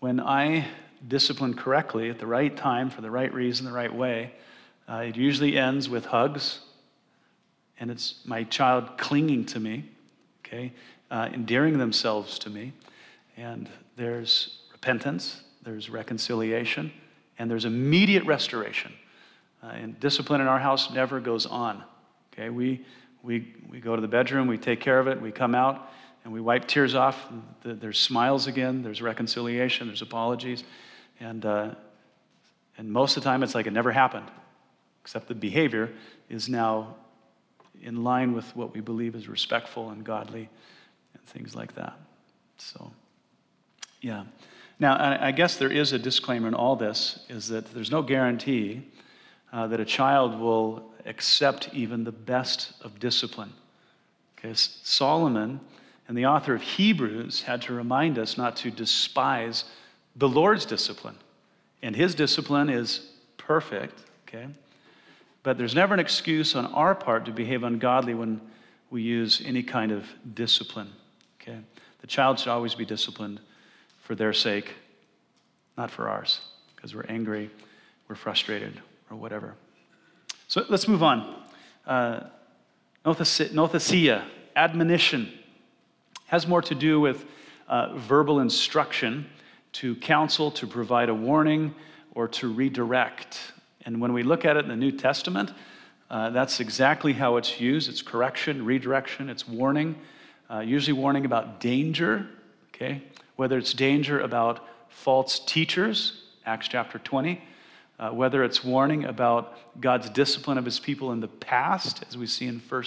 when 0.00 0.20
I 0.20 0.66
discipline 1.06 1.54
correctly 1.54 2.10
at 2.10 2.18
the 2.18 2.26
right 2.26 2.56
time, 2.56 2.90
for 2.90 3.00
the 3.00 3.10
right 3.10 3.32
reason, 3.32 3.66
the 3.66 3.72
right 3.72 3.94
way, 3.94 4.32
uh, 4.88 4.96
it 4.96 5.16
usually 5.16 5.56
ends 5.58 5.88
with 5.88 6.06
hugs, 6.06 6.60
and 7.80 7.90
it's 7.90 8.20
my 8.24 8.44
child 8.44 8.98
clinging 8.98 9.44
to 9.46 9.60
me, 9.60 9.88
okay, 10.44 10.72
uh, 11.10 11.28
endearing 11.32 11.78
themselves 11.78 12.38
to 12.38 12.50
me, 12.50 12.72
and 13.36 13.68
there's 13.96 14.58
repentance, 14.72 15.42
there's 15.62 15.88
reconciliation, 15.90 16.92
and 17.38 17.50
there's 17.50 17.64
immediate 17.64 18.24
restoration. 18.26 18.92
Uh, 19.62 19.68
and 19.68 19.98
discipline 20.00 20.40
in 20.40 20.46
our 20.46 20.58
house 20.58 20.92
never 20.92 21.20
goes 21.20 21.46
on. 21.46 21.82
Okay, 22.32 22.50
we, 22.50 22.84
we, 23.22 23.54
we 23.70 23.80
go 23.80 23.96
to 23.96 24.02
the 24.02 24.08
bedroom, 24.08 24.46
we 24.46 24.58
take 24.58 24.80
care 24.80 24.98
of 24.98 25.08
it, 25.08 25.20
we 25.20 25.32
come 25.32 25.54
out, 25.54 25.90
and 26.24 26.32
we 26.32 26.40
wipe 26.40 26.66
tears 26.66 26.94
off. 26.94 27.26
There's 27.62 27.98
smiles 27.98 28.46
again, 28.46 28.82
there's 28.82 29.00
reconciliation, 29.00 29.86
there's 29.86 30.02
apologies, 30.02 30.64
and, 31.20 31.44
uh, 31.44 31.74
And 32.76 32.90
most 32.90 33.16
of 33.16 33.22
the 33.22 33.28
time, 33.30 33.42
it's 33.42 33.54
like 33.54 33.66
it 33.66 33.72
never 33.72 33.92
happened, 33.92 34.30
except 35.02 35.28
the 35.28 35.34
behavior 35.34 35.92
is 36.28 36.48
now 36.48 36.96
in 37.82 38.02
line 38.02 38.32
with 38.32 38.54
what 38.56 38.74
we 38.74 38.80
believe 38.80 39.14
is 39.14 39.28
respectful 39.28 39.90
and 39.90 40.04
godly 40.04 40.48
and 41.12 41.22
things 41.24 41.54
like 41.54 41.74
that. 41.74 41.94
So, 42.56 42.92
yeah. 44.00 44.24
Now, 44.80 44.96
I 45.20 45.30
guess 45.30 45.56
there 45.56 45.70
is 45.70 45.92
a 45.92 45.98
disclaimer 45.98 46.48
in 46.48 46.54
all 46.54 46.76
this 46.76 47.24
is 47.28 47.48
that 47.48 47.72
there's 47.72 47.90
no 47.90 48.02
guarantee 48.02 48.82
uh, 49.52 49.68
that 49.68 49.78
a 49.78 49.84
child 49.84 50.40
will 50.40 50.90
accept 51.06 51.70
even 51.72 52.04
the 52.04 52.12
best 52.12 52.72
of 52.82 52.98
discipline. 52.98 53.52
Okay, 54.38 54.52
Solomon 54.54 55.60
and 56.08 56.18
the 56.18 56.26
author 56.26 56.54
of 56.54 56.62
Hebrews 56.62 57.42
had 57.42 57.62
to 57.62 57.72
remind 57.72 58.18
us 58.18 58.36
not 58.36 58.56
to 58.56 58.70
despise 58.70 59.64
the 60.16 60.28
Lord's 60.28 60.64
discipline. 60.64 61.16
And 61.82 61.94
his 61.94 62.14
discipline 62.14 62.70
is 62.70 63.10
perfect, 63.36 64.00
okay? 64.26 64.46
But 65.42 65.58
there's 65.58 65.74
never 65.74 65.92
an 65.92 66.00
excuse 66.00 66.54
on 66.54 66.66
our 66.66 66.94
part 66.94 67.26
to 67.26 67.32
behave 67.32 67.62
ungodly 67.62 68.14
when 68.14 68.40
we 68.90 69.02
use 69.02 69.42
any 69.44 69.62
kind 69.62 69.92
of 69.92 70.06
discipline, 70.34 70.90
okay? 71.40 71.58
The 72.00 72.06
child 72.06 72.38
should 72.38 72.48
always 72.48 72.74
be 72.74 72.84
disciplined 72.84 73.40
for 74.02 74.14
their 74.14 74.32
sake, 74.32 74.74
not 75.76 75.90
for 75.90 76.08
ours, 76.08 76.40
because 76.74 76.94
we're 76.94 77.06
angry, 77.08 77.50
we're 78.08 78.14
frustrated, 78.14 78.80
or 79.10 79.16
whatever. 79.16 79.54
So 80.48 80.64
let's 80.68 80.88
move 80.88 81.02
on. 81.02 81.42
Uh, 81.86 82.20
nouthesia, 83.04 84.24
admonition, 84.56 85.32
has 86.26 86.46
more 86.46 86.62
to 86.62 86.74
do 86.74 87.00
with 87.00 87.24
uh, 87.68 87.96
verbal 87.96 88.40
instruction 88.40 89.26
to 89.74 89.94
counsel, 89.96 90.50
to 90.52 90.66
provide 90.66 91.08
a 91.08 91.14
warning, 91.14 91.74
or 92.14 92.28
to 92.28 92.52
redirect. 92.52 93.38
And 93.84 94.00
when 94.00 94.12
we 94.12 94.22
look 94.22 94.44
at 94.44 94.56
it 94.56 94.64
in 94.64 94.68
the 94.68 94.76
New 94.76 94.92
Testament, 94.92 95.52
uh, 96.10 96.30
that's 96.30 96.60
exactly 96.60 97.12
how 97.12 97.36
it's 97.36 97.60
used 97.60 97.88
it's 97.88 98.02
correction, 98.02 98.64
redirection, 98.64 99.28
it's 99.28 99.48
warning, 99.48 99.96
uh, 100.50 100.60
usually 100.60 100.92
warning 100.92 101.24
about 101.24 101.60
danger, 101.60 102.26
okay? 102.74 103.02
Whether 103.36 103.58
it's 103.58 103.72
danger 103.72 104.20
about 104.20 104.66
false 104.88 105.40
teachers, 105.40 106.22
Acts 106.46 106.68
chapter 106.68 106.98
20, 106.98 107.40
uh, 107.98 108.10
whether 108.10 108.44
it's 108.44 108.62
warning 108.62 109.04
about 109.04 109.80
God's 109.80 110.08
discipline 110.10 110.58
of 110.58 110.64
his 110.64 110.78
people 110.78 111.10
in 111.12 111.20
the 111.20 111.28
past, 111.28 112.04
as 112.08 112.16
we 112.16 112.26
see 112.26 112.46
in 112.46 112.60
1 112.60 112.84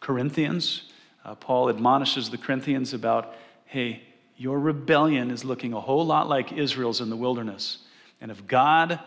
Corinthians. 0.00 0.82
Uh, 1.24 1.34
Paul 1.34 1.68
admonishes 1.68 2.30
the 2.30 2.38
Corinthians 2.38 2.92
about, 2.92 3.34
hey, 3.64 4.02
your 4.36 4.58
rebellion 4.58 5.30
is 5.30 5.44
looking 5.44 5.72
a 5.72 5.80
whole 5.80 6.04
lot 6.04 6.28
like 6.28 6.52
Israel's 6.52 7.00
in 7.00 7.10
the 7.10 7.16
wilderness. 7.16 7.78
And 8.20 8.30
if 8.30 8.46
God 8.46 9.00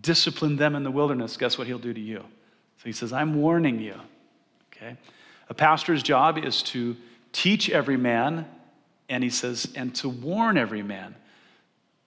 disciplined 0.00 0.58
them 0.58 0.74
in 0.74 0.82
the 0.82 0.90
wilderness, 0.90 1.36
guess 1.36 1.58
what 1.58 1.66
he'll 1.66 1.78
do 1.78 1.92
to 1.92 2.00
you? 2.00 2.18
So 2.78 2.84
he 2.84 2.92
says, 2.92 3.12
I'm 3.12 3.34
warning 3.40 3.80
you. 3.80 3.94
Okay? 4.72 4.96
A 5.48 5.54
pastor's 5.54 6.02
job 6.02 6.38
is 6.38 6.62
to 6.64 6.96
teach 7.32 7.68
every 7.70 7.96
man, 7.96 8.46
and 9.08 9.22
he 9.22 9.30
says, 9.30 9.72
and 9.74 9.94
to 9.96 10.08
warn 10.08 10.56
every 10.56 10.82
man, 10.82 11.14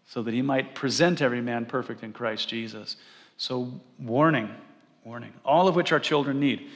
so 0.06 0.24
that 0.24 0.34
he 0.34 0.42
might 0.42 0.74
present 0.74 1.22
every 1.22 1.42
man 1.42 1.66
perfect 1.66 2.04
in 2.04 2.14
Christ 2.14 2.48
Jesus. 2.48 2.96
So, 3.36 3.80
warning, 4.00 4.50
warning, 5.04 5.34
all 5.44 5.68
of 5.68 5.76
which 5.76 5.92
our 5.92 6.00
children 6.00 6.40
need. 6.40 6.70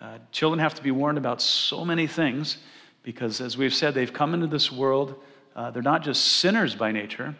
Uh, 0.00 0.18
children 0.32 0.58
have 0.58 0.74
to 0.74 0.82
be 0.82 0.90
warned 0.90 1.18
about 1.18 1.40
so 1.42 1.84
many 1.84 2.06
things 2.06 2.56
because, 3.02 3.40
as 3.40 3.56
we've 3.56 3.74
said, 3.74 3.94
they've 3.94 4.12
come 4.12 4.34
into 4.34 4.46
this 4.46 4.70
world. 4.70 5.14
Uh, 5.54 5.70
they're 5.70 5.82
not 5.82 6.02
just 6.02 6.24
sinners 6.24 6.74
by 6.74 6.92
nature, 6.92 7.34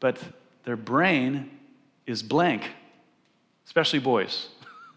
but 0.00 0.18
their 0.64 0.76
brain 0.76 1.50
is 2.06 2.22
blank, 2.22 2.70
especially 3.66 3.98
boys. 3.98 4.48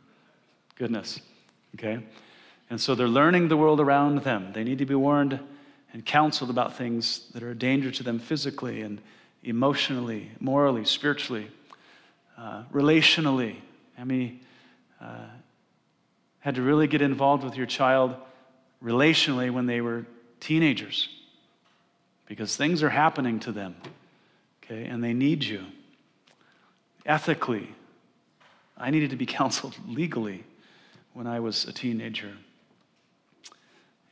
Goodness. 0.76 1.20
Okay? 1.76 2.00
And 2.70 2.80
so 2.80 2.96
they're 2.96 3.08
learning 3.08 3.48
the 3.48 3.58
world 3.58 3.80
around 3.80 4.24
them. 4.24 4.52
They 4.54 4.64
need 4.64 4.78
to 4.80 4.86
be 4.86 4.96
warned 4.96 5.40
and 5.94 6.06
counseled 6.06 6.50
about 6.50 6.76
things 6.76 7.30
that 7.34 7.42
are 7.42 7.52
a 7.52 7.56
danger 7.56 7.90
to 7.90 8.04
them 8.04 8.20
physically 8.20 8.82
and 8.82 9.02
emotionally, 9.44 10.32
morally, 10.40 10.86
spiritually, 10.86 11.48
uh, 12.38 12.64
relationally. 12.72 13.56
I 13.98 14.04
mean, 14.04 14.42
uh, 15.02 15.26
had 16.40 16.56
to 16.56 16.62
really 16.62 16.88
get 16.88 17.02
involved 17.02 17.44
with 17.44 17.56
your 17.56 17.66
child 17.66 18.16
relationally 18.84 19.52
when 19.52 19.66
they 19.66 19.82
were 19.82 20.06
teenagers 20.40 21.10
because 22.26 22.56
things 22.56 22.84
are 22.84 22.90
happening 22.90 23.40
to 23.42 23.52
them, 23.52 23.76
okay, 24.64 24.86
and 24.86 25.04
they 25.04 25.14
need 25.14 25.44
you. 25.44 25.64
Ethically, 27.06 27.70
I 28.78 28.92
needed 28.92 29.10
to 29.10 29.16
be 29.16 29.26
counseled 29.40 29.76
legally 29.88 30.44
when 31.14 31.28
I 31.28 31.40
was 31.40 31.66
a 31.66 31.74
teenager. 31.74 32.34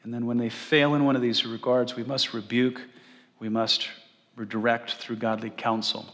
And 0.04 0.14
then 0.14 0.26
when 0.26 0.38
they 0.38 0.50
fail 0.50 0.96
in 0.96 1.06
one 1.06 1.16
of 1.16 1.22
these 1.22 1.46
regards, 1.46 1.96
we 1.96 2.04
must 2.04 2.34
rebuke, 2.34 2.82
we 3.40 3.50
must 3.50 3.90
redirect 4.36 4.96
through 4.96 5.18
godly 5.18 5.50
counsel. 5.50 6.06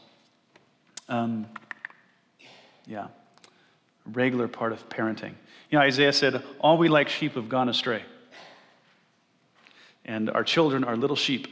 Um, 1.07 1.47
yeah, 2.85 3.07
regular 4.05 4.47
part 4.47 4.71
of 4.71 4.87
parenting. 4.89 5.33
You 5.69 5.79
know, 5.79 5.81
Isaiah 5.81 6.13
said, 6.13 6.43
All 6.59 6.77
we 6.77 6.89
like 6.89 7.09
sheep 7.09 7.33
have 7.35 7.49
gone 7.49 7.69
astray. 7.69 8.03
And 10.05 10.29
our 10.29 10.43
children 10.43 10.83
are 10.83 10.97
little 10.97 11.15
sheep, 11.15 11.47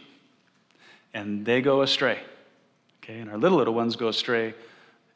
and 1.14 1.46
they 1.46 1.62
go 1.62 1.82
astray. 1.82 2.20
Okay, 3.04 3.20
and 3.20 3.30
our 3.30 3.38
little, 3.38 3.58
little 3.58 3.74
ones 3.74 3.96
go 3.96 4.10
astray 4.10 4.54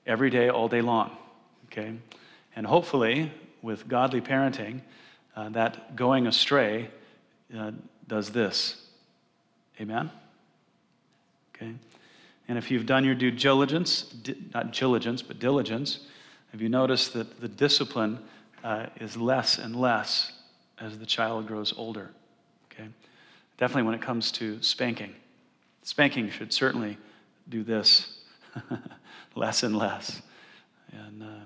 every 0.06 0.30
day, 0.30 0.50
all 0.50 0.68
day 0.68 0.82
long. 0.82 1.12
Okay, 1.66 1.94
and 2.56 2.66
hopefully, 2.66 3.32
with 3.62 3.88
godly 3.88 4.22
parenting, 4.22 4.82
uh, 5.36 5.50
that 5.50 5.96
going 5.96 6.28
astray 6.28 6.90
uh, 7.58 7.72
does 8.08 8.32
this. 8.32 8.82
Amen? 9.80 10.10
Okay? 11.56 11.74
And 12.48 12.58
if 12.58 12.70
you've 12.70 12.86
done 12.86 13.04
your 13.04 13.16
due 13.16 13.32
diligence, 13.32 14.04
di- 14.04 14.36
not 14.54 14.72
diligence, 14.72 15.22
but 15.22 15.40
diligence, 15.40 16.00
have 16.52 16.62
you 16.62 16.70
noticed 16.70 17.14
that 17.14 17.42
the 17.42 17.48
discipline 17.48 18.20
uh, 18.64 18.88
is 19.00 19.18
less 19.18 19.58
and 19.58 19.76
less 19.76 20.32
as 20.80 21.00
the 21.00 21.06
child 21.06 21.48
grows 21.48 21.74
older? 21.76 22.12
Okay? 22.72 22.88
Definitely 23.58 23.84
when 23.84 23.96
it 23.96 24.02
comes 24.02 24.32
to 24.34 24.62
spanking. 24.62 25.16
Spanking 25.84 26.30
should 26.30 26.52
certainly 26.52 26.98
do 27.48 27.64
this 27.64 28.20
less 29.36 29.64
and 29.64 29.78
less. 29.78 30.22
And 30.92 31.24
uh, 31.24 31.46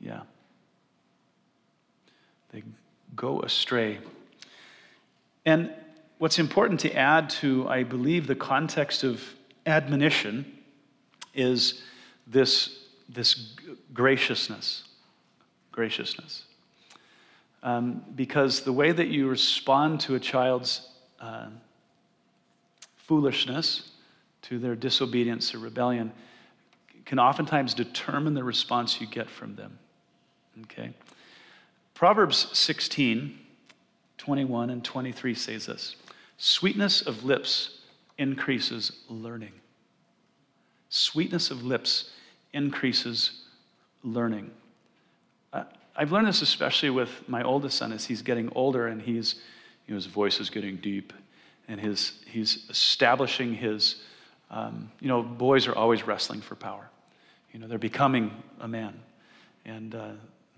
yeah, 0.00 0.22
they 2.52 2.62
go 3.14 3.40
astray. 3.42 3.98
And 5.44 5.72
what's 6.18 6.38
important 6.38 6.80
to 6.80 6.92
add 6.94 7.30
to, 7.30 7.68
I 7.68 7.82
believe, 7.82 8.26
the 8.26 8.34
context 8.34 9.04
of 9.04 9.22
admonition 9.66 10.58
is 11.34 11.82
this, 12.26 12.78
this 13.08 13.54
graciousness. 13.92 14.84
Graciousness. 15.72 16.44
Um, 17.62 18.02
because 18.14 18.62
the 18.62 18.72
way 18.72 18.90
that 18.90 19.08
you 19.08 19.28
respond 19.28 20.00
to 20.00 20.14
a 20.14 20.20
child's 20.20 20.88
uh, 21.20 21.48
foolishness, 22.96 23.90
to 24.42 24.58
their 24.58 24.74
disobedience 24.74 25.54
or 25.54 25.58
rebellion, 25.58 26.12
can 27.04 27.18
oftentimes 27.18 27.74
determine 27.74 28.34
the 28.34 28.44
response 28.44 29.00
you 29.00 29.06
get 29.06 29.28
from 29.28 29.56
them. 29.56 29.78
Okay? 30.62 30.94
Proverbs 31.94 32.46
16, 32.58 33.38
21 34.16 34.70
and 34.70 34.84
23 34.84 35.34
says 35.34 35.66
this 35.66 35.96
Sweetness 36.38 37.02
of 37.02 37.24
lips 37.24 37.80
increases 38.16 38.92
learning. 39.08 39.52
Sweetness 40.88 41.50
of 41.50 41.62
lips 41.64 42.10
increases 42.52 43.42
learning. 44.02 44.50
I've 46.00 46.12
learned 46.12 46.28
this 46.28 46.40
especially 46.40 46.88
with 46.88 47.28
my 47.28 47.42
oldest 47.42 47.76
son 47.76 47.92
as 47.92 48.06
he's 48.06 48.22
getting 48.22 48.50
older 48.54 48.86
and 48.86 49.02
he's, 49.02 49.34
you 49.86 49.92
know, 49.92 49.96
his 49.96 50.06
voice 50.06 50.40
is 50.40 50.48
getting 50.48 50.76
deep 50.76 51.12
and 51.68 51.78
his, 51.78 52.14
he's 52.24 52.64
establishing 52.70 53.52
his, 53.52 53.96
um, 54.50 54.90
you 55.00 55.08
know, 55.08 55.22
boys 55.22 55.66
are 55.66 55.74
always 55.74 56.06
wrestling 56.06 56.40
for 56.40 56.54
power. 56.54 56.88
You 57.52 57.60
know, 57.60 57.66
they're 57.66 57.76
becoming 57.76 58.32
a 58.60 58.66
man. 58.66 58.98
And 59.66 59.94
uh, 59.94 60.08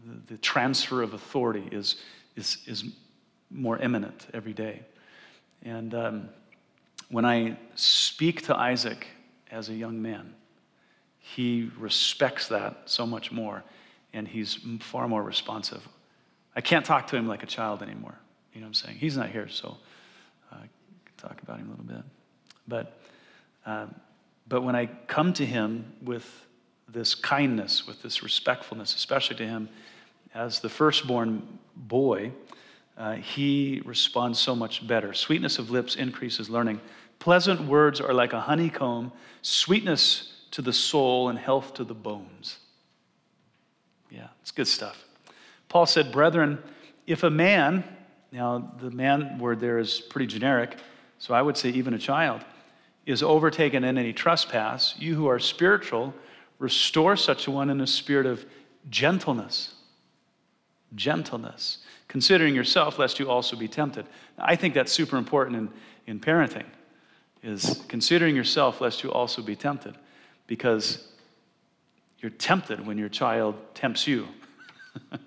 the, 0.07 0.35
the, 0.35 0.39
transfer 0.39 1.03
of 1.03 1.13
authority 1.13 1.69
is, 1.73 1.97
is, 2.37 2.59
is 2.67 2.85
more 3.51 3.77
imminent 3.79 4.29
every 4.33 4.53
day. 4.53 4.83
And 5.65 5.93
um, 5.93 6.29
when 7.11 7.25
I 7.25 7.57
speak 7.75 8.43
to 8.43 8.57
Isaac 8.57 9.09
as 9.51 9.71
a 9.71 9.75
young 9.75 10.01
man, 10.01 10.35
he 11.19 11.69
respects 11.77 12.47
that 12.47 12.83
so 12.85 13.05
much 13.05 13.33
more, 13.33 13.65
and 14.13 14.29
he's 14.29 14.59
far 14.81 15.09
more 15.09 15.23
responsive. 15.23 15.87
I 16.55 16.61
can't 16.61 16.85
talk 16.85 17.07
to 17.09 17.17
him 17.17 17.27
like 17.27 17.43
a 17.43 17.47
child 17.47 17.83
anymore. 17.83 18.19
You 18.53 18.61
know 18.61 18.67
what 18.67 18.69
I'm 18.69 18.75
saying? 18.75 18.97
He's 18.99 19.17
not 19.17 19.31
here, 19.31 19.49
so 19.49 19.79
uh, 20.53 20.57
I 20.57 20.69
can 21.07 21.17
talk 21.17 21.43
about 21.43 21.59
him 21.59 21.69
a 21.69 21.71
little 21.71 21.85
bit. 21.85 22.05
But 22.69 22.99
um, 23.65 23.95
But 24.49 24.63
when 24.63 24.77
I 24.77 24.87
come 25.07 25.33
to 25.35 25.47
him 25.47 25.93
with 26.03 26.27
this 26.89 27.15
kindness, 27.15 27.87
with 27.87 28.03
this 28.03 28.23
respectfulness, 28.23 28.95
especially 28.95 29.37
to 29.37 29.47
him 29.47 29.69
as 30.35 30.61
the 30.61 30.69
firstborn 30.69 31.59
boy, 31.75 32.33
uh, 32.99 33.15
he 33.15 33.81
responds 33.85 34.39
so 34.39 34.55
much 34.55 34.87
better. 34.87 35.15
Sweetness 35.15 35.59
of 35.59 35.71
lips 35.71 35.97
increases 35.97 36.51
learning. 36.51 36.81
Pleasant 37.19 37.61
words 37.63 38.01
are 38.01 38.13
like 38.13 38.35
a 38.35 38.41
honeycomb, 38.41 39.13
sweetness 39.41 40.33
to 40.51 40.61
the 40.61 40.73
soul 40.73 41.31
and 41.31 41.39
health 41.39 41.73
to 41.75 41.85
the 41.85 41.95
bones. 41.95 42.59
Yeah, 44.13 44.29
it's 44.43 44.51
good 44.51 44.69
stuff. 44.69 45.05
Paul 45.69 45.87
said, 45.87 46.13
Brethren, 46.13 46.59
if 47.07 47.23
a 47.23 47.31
man, 47.31 47.83
now 48.31 48.73
the 48.79 48.91
man 48.91 49.39
word 49.39 49.59
there 49.59 49.79
is 49.79 50.01
pretty 50.01 50.27
generic, 50.27 50.77
so 51.19 51.33
I 51.33 51.41
would 51.41 51.57
say 51.57 51.71
even 51.71 51.95
a 51.95 51.99
child, 51.99 52.45
is 53.07 53.23
overtaken 53.23 53.85
in 53.85 53.97
any 53.97 54.13
trespass, 54.13 54.95
you 54.99 55.15
who 55.15 55.29
are 55.29 55.39
spiritual, 55.39 56.15
restore 56.59 57.17
such 57.17 57.47
a 57.47 57.51
one 57.51 57.71
in 57.71 57.81
a 57.81 57.87
spirit 57.87 58.27
of 58.27 58.45
gentleness. 58.91 59.75
Gentleness. 60.95 61.79
Considering 62.07 62.55
yourself, 62.55 62.99
lest 62.99 63.19
you 63.19 63.31
also 63.31 63.57
be 63.57 63.67
tempted. 63.67 64.07
Now, 64.37 64.45
I 64.47 64.57
think 64.57 64.75
that's 64.75 64.93
super 64.93 65.17
important 65.17 65.57
in, 65.57 65.71
in 66.07 66.21
parenting, 66.21 66.67
is 67.43 67.83
considering 67.89 68.37
yourself, 68.37 68.83
lest 68.83 69.03
you 69.03 69.11
also 69.11 69.41
be 69.41 69.57
tempted. 69.57 69.97
Because 70.47 71.12
you're 72.23 72.31
tempted 72.31 72.87
when 72.87 72.97
your 72.97 73.09
child 73.09 73.57
tempts 73.75 74.07
you. 74.07 74.29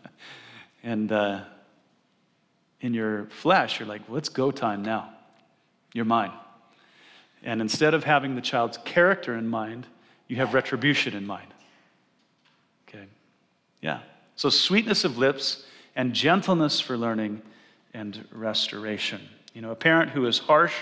and 0.83 1.11
uh, 1.11 1.41
in 2.79 2.93
your 2.93 3.25
flesh, 3.25 3.79
you're 3.79 3.87
like, 3.87 4.07
well, 4.07 4.17
it's 4.17 4.29
go 4.29 4.49
time 4.49 4.81
now. 4.81 5.09
You're 5.93 6.05
mine. 6.05 6.31
And 7.43 7.61
instead 7.61 7.93
of 7.93 8.05
having 8.05 8.35
the 8.35 8.41
child's 8.41 8.77
character 8.79 9.37
in 9.37 9.47
mind, 9.47 9.85
you 10.27 10.37
have 10.37 10.53
retribution 10.53 11.13
in 11.15 11.27
mind. 11.27 11.53
Okay? 12.87 13.05
Yeah. 13.81 13.99
So, 14.37 14.49
sweetness 14.49 15.03
of 15.03 15.17
lips 15.17 15.65
and 15.95 16.13
gentleness 16.13 16.79
for 16.79 16.97
learning 16.97 17.41
and 17.93 18.25
restoration. 18.31 19.21
You 19.53 19.61
know, 19.61 19.71
a 19.71 19.75
parent 19.75 20.11
who 20.11 20.25
is 20.25 20.39
harsh, 20.39 20.75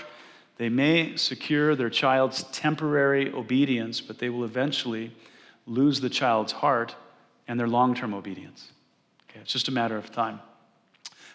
they 0.58 0.68
may 0.68 1.16
secure 1.16 1.74
their 1.74 1.90
child's 1.90 2.44
temporary 2.44 3.32
obedience, 3.32 4.00
but 4.00 4.18
they 4.18 4.30
will 4.30 4.44
eventually 4.44 5.12
lose 5.66 6.00
the 6.00 6.10
child's 6.10 6.52
heart 6.52 6.94
and 7.48 7.58
their 7.58 7.68
long 7.68 7.94
term 7.94 8.14
obedience. 8.14 8.72
Okay? 9.28 9.40
It's 9.40 9.52
just 9.52 9.68
a 9.68 9.72
matter 9.72 9.96
of 9.96 10.12
time. 10.12 10.40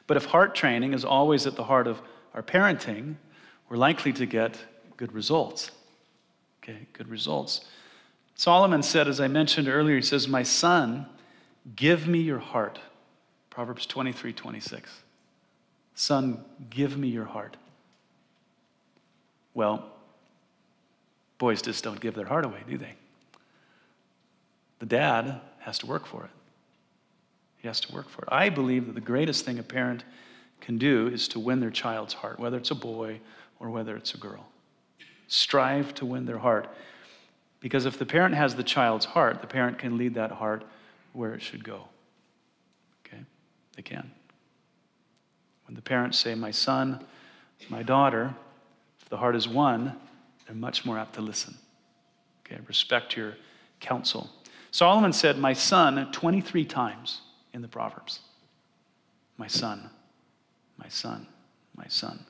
But 0.08 0.18
if 0.18 0.26
heart 0.26 0.56
training 0.56 0.94
is 0.94 1.06
always 1.06 1.46
at 1.46 1.56
the 1.56 1.64
heart 1.64 1.88
of 1.88 2.02
our 2.34 2.42
parenting, 2.42 3.16
we're 3.70 3.78
likely 3.78 4.12
to 4.14 4.26
get 4.26 4.58
good 4.98 5.14
results. 5.14 5.72
Okay, 6.64 6.88
good 6.94 7.08
results. 7.08 7.62
Solomon 8.36 8.84
said, 8.84 9.08
as 9.08 9.20
I 9.20 9.28
mentioned 9.28 9.68
earlier, 9.68 9.98
he 9.98 10.02
says, 10.02 10.28
My 10.28 10.44
son, 10.44 11.06
give 11.76 12.08
me 12.08 12.20
your 12.20 12.40
heart. 12.40 12.80
Proverbs 13.50 13.86
23 13.86 14.34
26. 14.34 14.92
Son, 15.96 16.44
give 16.70 16.98
me 16.98 17.10
your 17.10 17.26
heart. 17.26 17.58
Well, 19.54 19.86
boys 21.38 21.62
just 21.62 21.84
don't 21.84 22.00
give 22.00 22.16
their 22.16 22.26
heart 22.26 22.46
away, 22.46 22.64
do 22.68 22.78
they? 22.78 22.94
The 24.80 24.86
dad 24.86 25.42
has 25.60 25.78
to 25.80 25.86
work 25.86 26.06
for 26.06 26.24
it. 26.24 26.32
He 27.58 27.68
has 27.68 27.80
to 27.82 27.94
work 27.94 28.10
for 28.10 28.22
it. 28.24 28.30
I 28.32 28.50
believe 28.50 28.88
that 28.88 28.96
the 28.96 29.02
greatest 29.02 29.46
thing 29.46 29.60
a 29.60 29.64
parent 29.64 30.04
can 30.62 30.78
do 30.78 31.08
is 31.08 31.28
to 31.30 31.40
win 31.40 31.60
their 31.60 31.70
child's 31.70 32.14
heart, 32.14 32.40
whether 32.40 32.58
it's 32.58 32.72
a 32.72 32.76
boy 32.76 33.20
or 33.60 33.70
whether 33.70 33.96
it's 33.96 34.14
a 34.14 34.18
girl 34.18 34.46
strive 35.30 35.94
to 35.94 36.06
win 36.06 36.26
their 36.26 36.40
heart. 36.40 36.68
Because 37.62 37.86
if 37.86 37.98
the 37.98 38.06
parent 38.06 38.36
has 38.36 38.56
the 38.56 38.64
child's 38.64 39.06
heart, 39.06 39.42
the 39.42 39.48
parent 39.48 39.78
can 39.78 39.98
lead 39.98 40.16
that 40.16 40.32
heart 40.32 40.64
where 41.14 41.34
it 41.34 41.42
should 41.42 41.64
go. 41.64 41.88
Okay? 43.06 43.24
They 43.76 43.82
can. 43.82 44.12
When 45.68 45.76
the 45.76 45.82
parents 45.82 46.18
say, 46.18 46.36
My 46.36 46.52
son, 46.52 47.06
my 47.70 47.84
daughter, 47.84 48.34
if 49.02 49.10
the 49.10 49.18
heart 49.18 49.36
is 49.36 49.48
won, 49.48 49.96
they're 50.46 50.56
much 50.56 50.84
more 50.84 50.98
apt 50.98 51.14
to 51.16 51.22
listen. 51.22 51.56
Okay? 52.46 52.60
Respect 52.68 53.16
your 53.16 53.36
counsel. 53.80 54.30
Solomon 54.72 55.14
said, 55.14 55.38
My 55.38 55.54
son, 55.54 56.12
23 56.12 56.66
times 56.66 57.22
in 57.54 57.62
the 57.62 57.68
Proverbs. 57.68 58.20
My 59.38 59.48
son, 59.48 59.90
my 60.78 60.88
son, 60.90 61.28
my 61.76 61.88
son. 61.88 62.26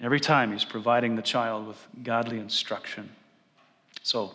Every 0.00 0.20
time 0.20 0.52
he's 0.52 0.64
providing 0.64 1.16
the 1.16 1.22
child 1.22 1.66
with 1.66 1.86
godly 2.02 2.38
instruction. 2.38 3.10
So, 4.02 4.34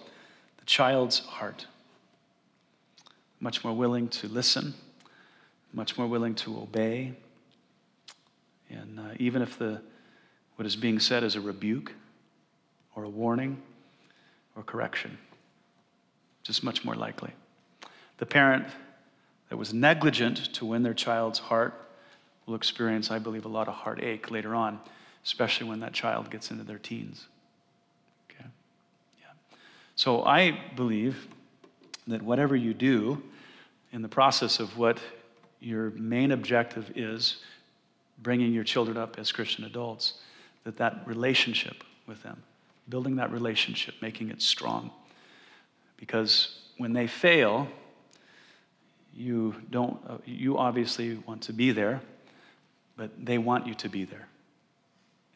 the 0.58 0.66
child's 0.66 1.20
heart, 1.20 1.68
much 3.40 3.64
more 3.64 3.74
willing 3.74 4.08
to 4.10 4.28
listen, 4.28 4.74
much 5.74 5.98
more 5.98 6.08
willing 6.08 6.36
to 6.36 6.58
obey. 6.58 7.14
And 8.70 9.00
uh, 9.00 9.04
even 9.20 9.42
if 9.42 9.58
the, 9.58 9.82
what 10.56 10.66
is 10.66 10.76
being 10.76 11.00
said 11.00 11.24
is 11.24 11.36
a 11.36 11.42
rebuke 11.42 11.94
or 12.96 13.04
a 13.04 13.10
warning 13.10 13.62
or 14.56 14.64
correction, 14.64 15.18
just 16.44 16.64
much 16.64 16.86
more 16.86 16.96
likely. 16.96 17.32
The 18.18 18.26
parent 18.26 18.68
that 19.50 19.58
was 19.58 19.74
negligent 19.74 20.54
to 20.54 20.66
win 20.66 20.84
their 20.84 20.94
child's 20.94 21.40
heart 21.40 21.74
will 22.46 22.56
experience, 22.56 23.10
I 23.10 23.20
believe, 23.20 23.46
a 23.46 23.50
lot 23.50 23.68
of 23.68 23.74
heartache 23.74 24.30
later 24.30 24.54
on 24.54 24.80
especially 25.24 25.68
when 25.68 25.80
that 25.80 25.94
child 25.94 26.30
gets 26.30 26.52
into 26.52 26.64
their 26.64 26.78
teens. 26.78 27.28
Okay? 28.30 28.46
Yeah. 29.22 29.58
So 29.96 30.24
I 30.24 30.60
believe 30.76 31.28
that 32.08 32.22
whatever 32.22 32.56
you 32.56 32.74
do 32.74 33.24
in 33.92 34.02
the 34.02 34.10
process 34.10 34.60
of 34.60 34.78
what 34.78 35.00
your 35.62 35.92
main 35.92 36.32
objective 36.32 36.92
is, 36.96 37.38
bringing 38.22 38.52
your 38.52 38.66
children 38.66 38.98
up 38.98 39.18
as 39.18 39.32
Christian 39.32 39.64
adults, 39.64 40.16
that 40.66 40.78
that 40.78 41.06
relationship 41.06 41.84
with 42.06 42.22
them, 42.24 42.44
building 42.90 43.16
that 43.16 43.32
relationship, 43.32 43.96
making 44.02 44.30
it 44.30 44.42
strong. 44.42 44.92
Because 46.04 46.60
when 46.78 46.94
they 46.94 47.08
fail, 47.08 47.68
you 49.16 49.56
don't 49.70 50.00
uh, 50.10 50.18
you 50.26 50.58
obviously 50.58 51.16
want 51.28 51.44
to 51.44 51.54
be 51.54 51.72
there 51.72 52.02
but 52.96 53.12
they 53.26 53.38
want 53.38 53.68
you 53.68 53.74
to 53.74 53.90
be 53.90 54.06
there 54.06 54.28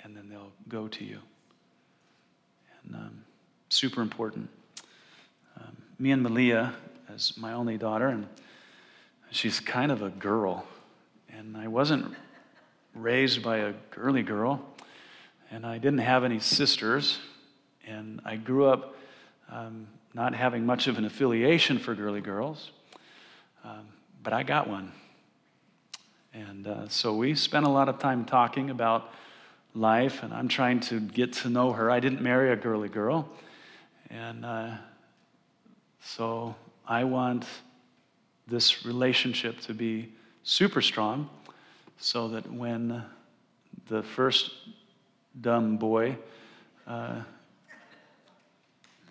and 0.03 0.15
then 0.15 0.30
they'll 0.30 0.51
go 0.67 0.88
to 0.88 1.03
you. 1.03 1.19
And 2.84 2.95
um, 2.95 3.23
super 3.69 4.01
important. 4.01 4.49
Um, 5.60 5.75
me 5.99 6.12
and 6.12 6.21
Malia, 6.21 6.73
as 7.13 7.36
my 7.38 7.53
only 7.53 7.77
daughter, 7.77 8.08
and 8.08 8.27
she's 9.32 9.60
kind 9.60 9.91
of 9.91 10.01
a 10.01 10.10
girl. 10.10 10.65
And 11.30 11.58
I 11.58 11.67
wasn't 11.67 12.15
raised 12.93 13.43
by 13.43 13.58
a 13.58 13.73
girly 13.91 14.23
girl, 14.23 14.63
and 15.51 15.65
I 15.65 15.77
didn't 15.77 15.99
have 15.99 16.23
any 16.23 16.39
sisters. 16.39 17.19
And 17.86 18.21
I 18.23 18.36
grew 18.38 18.67
up 18.67 18.95
um, 19.51 19.88
not 20.17 20.34
having 20.34 20.65
much 20.65 20.88
of 20.88 20.97
an 20.97 21.06
affiliation 21.06 21.77
for 21.77 21.93
girly 21.93 22.21
girls, 22.21 22.71
um, 23.63 23.86
but 24.23 24.34
I 24.34 24.41
got 24.41 24.67
one. 24.67 24.91
And 26.34 26.65
uh, 26.65 26.89
so 26.89 27.13
we 27.15 27.36
spent 27.36 27.67
a 27.67 27.69
lot 27.69 27.88
of 27.88 27.99
time 27.99 28.25
talking 28.25 28.71
about 28.71 29.13
life, 29.75 30.23
and 30.23 30.34
I'm 30.34 30.47
trying 30.47 30.80
to 30.82 30.99
get 30.99 31.34
to 31.34 31.51
know 31.51 31.71
her. 31.71 31.91
I 31.91 31.99
didn't 31.99 32.23
marry 32.23 32.51
a 32.51 32.56
girly 32.56 32.89
girl, 32.89 33.30
and 34.10 34.43
uh, 34.43 34.71
so 36.01 36.56
I 36.88 37.03
want 37.03 37.45
this 38.47 38.88
relationship 38.88 39.60
to 39.62 39.73
be 39.75 40.13
super 40.41 40.82
strong 40.82 41.30
so 41.99 42.27
that 42.30 42.51
when 42.51 43.03
the 43.88 44.01
first 44.01 44.49
dumb 45.39 45.77
boy, 45.77 46.17
uh, 46.88 47.21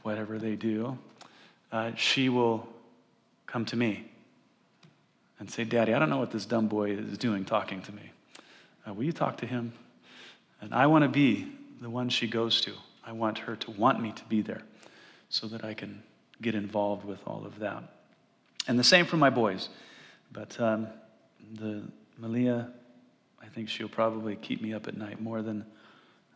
whatever 0.07 0.38
they 0.38 0.55
do, 0.55 0.97
uh, 1.73 1.90
she 1.97 2.29
will 2.29 2.64
come 3.47 3.64
to 3.64 3.75
me 3.75 4.09
and 5.40 5.51
say, 5.51 5.64
Daddy, 5.64 5.92
I 5.92 5.99
don't 5.99 6.09
know 6.09 6.19
what 6.19 6.31
this 6.31 6.47
dumb 6.47 6.69
boy 6.69 6.92
is 6.92 7.19
doing 7.19 7.45
talking 7.45 7.83
to 7.83 7.92
me. 7.92 8.12
Uh, 8.87 8.95
will 8.95 9.03
you 9.03 9.12
talk 9.12 9.37
to 9.38 9.47
him? 9.47 9.73
And 10.61 10.73
I 10.73 10.87
want 10.87 11.03
to 11.03 11.09
be 11.09 11.49
the 11.81 11.90
one 11.90 12.09
she 12.09 12.29
goes 12.29 12.61
to. 12.61 12.73
I 13.05 13.11
want 13.11 13.38
her 13.38 13.57
to 13.57 13.71
want 13.73 14.01
me 14.01 14.12
to 14.12 14.25
be 14.27 14.42
there 14.42 14.62
so 15.29 15.49
that 15.49 15.64
I 15.64 15.75
can 15.75 16.01
get 16.40 16.55
involved 16.55 17.05
with 17.05 17.19
all 17.27 17.45
of 17.45 17.59
that. 17.59 17.83
And 18.69 18.79
the 18.79 18.85
same 18.85 19.07
for 19.07 19.16
my 19.16 19.31
boys. 19.31 19.71
But 20.31 20.59
um, 20.61 20.87
the 21.55 21.83
Malia, 22.16 22.69
I 23.42 23.47
think 23.47 23.69
she'll 23.69 23.88
probably 23.88 24.37
keep 24.37 24.62
me 24.62 24.73
up 24.73 24.87
at 24.87 24.97
night 24.97 25.21
more 25.21 25.42
than 25.42 25.66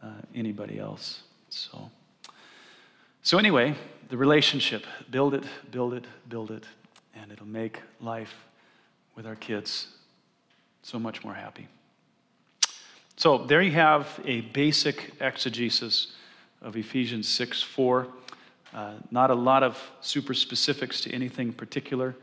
uh, 0.03 0.09
anybody 0.35 0.81
else. 0.81 1.23
So, 1.51 1.89
so 3.23 3.39
anyway, 3.39 3.75
the 4.09 4.17
relationship, 4.17 4.87
build 5.11 5.35
it, 5.35 5.45
build 5.71 5.95
it, 5.95 6.07
build 6.29 6.51
it, 6.51 6.65
and 7.15 7.31
it'll 7.31 7.47
make 7.47 7.81
life 8.01 8.35
with 9.15 9.27
our 9.27 9.37
kids 9.37 9.89
so 10.83 10.99
much 10.99 11.23
more 11.23 11.35
happy. 11.35 11.69
So 13.17 13.37
there 13.37 13.61
you 13.61 13.73
have 13.73 14.19
a 14.25 14.41
basic 14.41 15.13
exegesis 15.21 16.15
of 16.63 16.77
Ephesians 16.77 17.29
6 17.29 17.63
4. 17.63 18.09
Uh, 18.73 18.95
not 19.11 19.31
a 19.31 19.35
lot 19.35 19.63
of 19.63 19.79
super 20.01 20.33
specifics 20.33 21.01
to 21.03 21.13
anything 21.13 21.53
particular. 21.53 22.17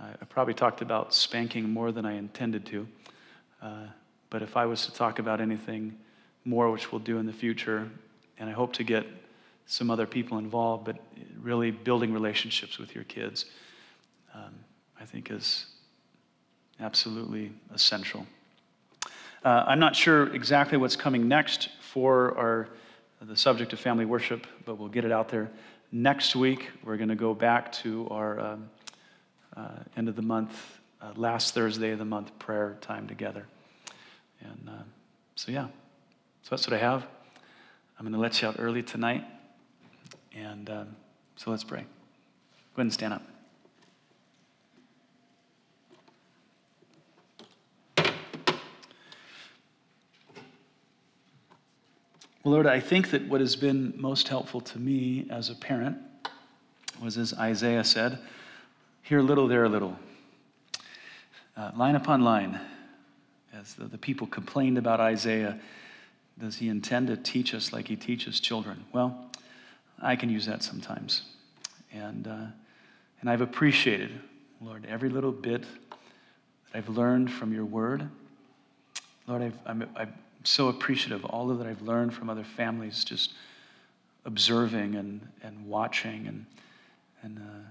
Uh, 0.00 0.04
I 0.20 0.24
probably 0.24 0.54
talked 0.54 0.80
about 0.80 1.12
spanking 1.12 1.68
more 1.68 1.92
than 1.92 2.06
I 2.06 2.14
intended 2.14 2.64
to. 2.66 2.88
Uh, 3.60 3.86
but 4.30 4.40
if 4.40 4.56
I 4.56 4.64
was 4.64 4.86
to 4.86 4.92
talk 4.92 5.18
about 5.18 5.40
anything 5.40 5.98
more, 6.44 6.70
which 6.70 6.90
we'll 6.90 7.00
do 7.00 7.18
in 7.18 7.26
the 7.26 7.32
future, 7.32 7.90
and 8.38 8.48
I 8.48 8.52
hope 8.52 8.72
to 8.74 8.84
get 8.84 9.04
some 9.70 9.88
other 9.88 10.06
people 10.06 10.36
involved, 10.38 10.84
but 10.84 10.96
really 11.40 11.70
building 11.70 12.12
relationships 12.12 12.76
with 12.76 12.92
your 12.92 13.04
kids, 13.04 13.44
um, 14.34 14.52
I 15.00 15.04
think 15.04 15.30
is 15.30 15.66
absolutely 16.80 17.52
essential. 17.72 18.26
Uh, 19.44 19.64
I'm 19.68 19.78
not 19.78 19.94
sure 19.94 20.34
exactly 20.34 20.76
what's 20.76 20.96
coming 20.96 21.28
next 21.28 21.68
for 21.80 22.36
our 22.36 22.68
the 23.22 23.36
subject 23.36 23.72
of 23.74 23.78
family 23.78 24.06
worship, 24.06 24.46
but 24.64 24.76
we'll 24.76 24.88
get 24.88 25.04
it 25.04 25.12
out 25.12 25.28
there. 25.28 25.50
Next 25.92 26.34
week, 26.34 26.70
we're 26.82 26.96
going 26.96 27.10
to 27.10 27.14
go 27.14 27.34
back 27.34 27.70
to 27.72 28.08
our 28.10 28.40
um, 28.40 28.70
uh, 29.54 29.68
end 29.94 30.08
of 30.08 30.16
the 30.16 30.22
month, 30.22 30.80
uh, 31.02 31.12
last 31.16 31.52
Thursday 31.52 31.90
of 31.90 31.98
the 31.98 32.04
month 32.04 32.36
prayer 32.38 32.78
time 32.80 33.06
together. 33.06 33.46
And 34.40 34.70
uh, 34.70 34.82
so, 35.34 35.52
yeah, 35.52 35.66
so 36.42 36.48
that's 36.50 36.66
what 36.66 36.74
I 36.74 36.78
have. 36.78 37.06
I'm 37.98 38.06
going 38.06 38.14
to 38.14 38.18
let 38.18 38.40
you 38.40 38.48
out 38.48 38.56
early 38.58 38.82
tonight. 38.82 39.22
And 40.34 40.70
um, 40.70 40.96
so 41.36 41.50
let's 41.50 41.64
pray. 41.64 41.80
Go 41.80 41.86
ahead 42.76 42.84
and 42.86 42.92
stand 42.92 43.14
up. 43.14 43.22
Well, 52.42 52.54
Lord, 52.54 52.66
I 52.66 52.80
think 52.80 53.10
that 53.10 53.28
what 53.28 53.42
has 53.42 53.54
been 53.54 53.92
most 53.98 54.28
helpful 54.28 54.62
to 54.62 54.78
me 54.78 55.26
as 55.30 55.50
a 55.50 55.54
parent 55.54 55.98
was, 57.02 57.18
as 57.18 57.34
Isaiah 57.34 57.84
said, 57.84 58.18
here 59.02 59.18
a 59.18 59.22
little, 59.22 59.46
there 59.46 59.64
a 59.64 59.68
little. 59.68 59.98
Uh, 61.54 61.70
line 61.76 61.96
upon 61.96 62.22
line, 62.22 62.58
as 63.52 63.74
the, 63.74 63.84
the 63.84 63.98
people 63.98 64.26
complained 64.26 64.78
about 64.78 65.00
Isaiah, 65.00 65.58
does 66.38 66.56
he 66.56 66.68
intend 66.68 67.08
to 67.08 67.16
teach 67.18 67.52
us 67.52 67.74
like 67.74 67.88
he 67.88 67.96
teaches 67.96 68.40
children? 68.40 68.84
Well, 68.92 69.30
I 70.00 70.16
can 70.16 70.30
use 70.30 70.46
that 70.46 70.62
sometimes. 70.62 71.22
And, 71.92 72.26
uh, 72.26 72.46
and 73.20 73.28
I've 73.28 73.40
appreciated, 73.40 74.10
Lord, 74.60 74.86
every 74.88 75.08
little 75.08 75.32
bit 75.32 75.62
that 75.62 76.78
I've 76.78 76.88
learned 76.88 77.32
from 77.32 77.52
your 77.52 77.64
word. 77.64 78.08
Lord, 79.26 79.42
I've, 79.42 79.58
I'm, 79.66 79.88
I'm 79.96 80.14
so 80.44 80.68
appreciative 80.68 81.24
of 81.24 81.30
all 81.30 81.50
of 81.50 81.58
that 81.58 81.66
I've 81.66 81.82
learned 81.82 82.14
from 82.14 82.30
other 82.30 82.44
families, 82.44 83.04
just 83.04 83.32
observing 84.24 84.94
and, 84.94 85.26
and 85.42 85.66
watching 85.66 86.26
and, 86.26 86.46
and 87.22 87.38
uh, 87.38 87.68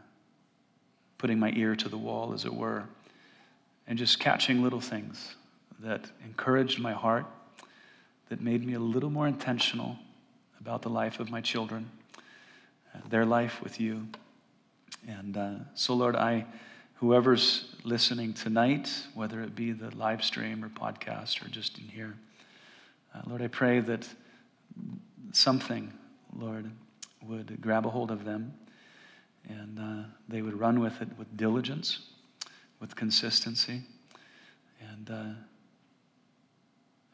putting 1.17 1.39
my 1.39 1.51
ear 1.55 1.75
to 1.75 1.89
the 1.89 1.97
wall, 1.97 2.33
as 2.33 2.45
it 2.45 2.53
were, 2.53 2.83
and 3.87 3.97
just 3.97 4.19
catching 4.19 4.61
little 4.61 4.81
things 4.81 5.35
that 5.79 6.09
encouraged 6.23 6.79
my 6.79 6.93
heart, 6.93 7.25
that 8.29 8.41
made 8.41 8.65
me 8.65 8.73
a 8.73 8.79
little 8.79 9.09
more 9.09 9.27
intentional 9.27 9.97
about 10.59 10.81
the 10.81 10.89
life 10.89 11.19
of 11.19 11.31
my 11.31 11.41
children, 11.41 11.89
their 13.10 13.25
life 13.25 13.62
with 13.62 13.80
you. 13.80 14.08
And 15.08 15.38
uh, 15.38 15.52
so, 15.73 15.93
Lord, 15.93 16.15
I, 16.15 16.45
whoever's 16.95 17.75
listening 17.84 18.34
tonight, 18.34 18.91
whether 19.13 19.41
it 19.41 19.56
be 19.56 19.71
the 19.71 19.95
live 19.95 20.23
stream 20.23 20.63
or 20.63 20.69
podcast 20.69 21.43
or 21.45 21.49
just 21.49 21.78
in 21.78 21.86
here, 21.86 22.15
uh, 23.13 23.21
Lord, 23.28 23.41
I 23.41 23.47
pray 23.47 23.80
that 23.80 24.08
something, 25.32 25.91
Lord, 26.38 26.69
would 27.25 27.60
grab 27.62 27.86
a 27.86 27.89
hold 27.89 28.12
of 28.12 28.25
them 28.25 28.54
and 29.47 29.80
uh, 29.80 30.08
they 30.28 30.41
would 30.41 30.60
run 30.60 30.80
with 30.80 31.02
it 31.02 31.08
with 31.17 31.36
diligence, 31.36 32.02
with 32.80 32.95
consistency, 32.95 33.82
and, 34.91 35.10
uh, 35.10 35.34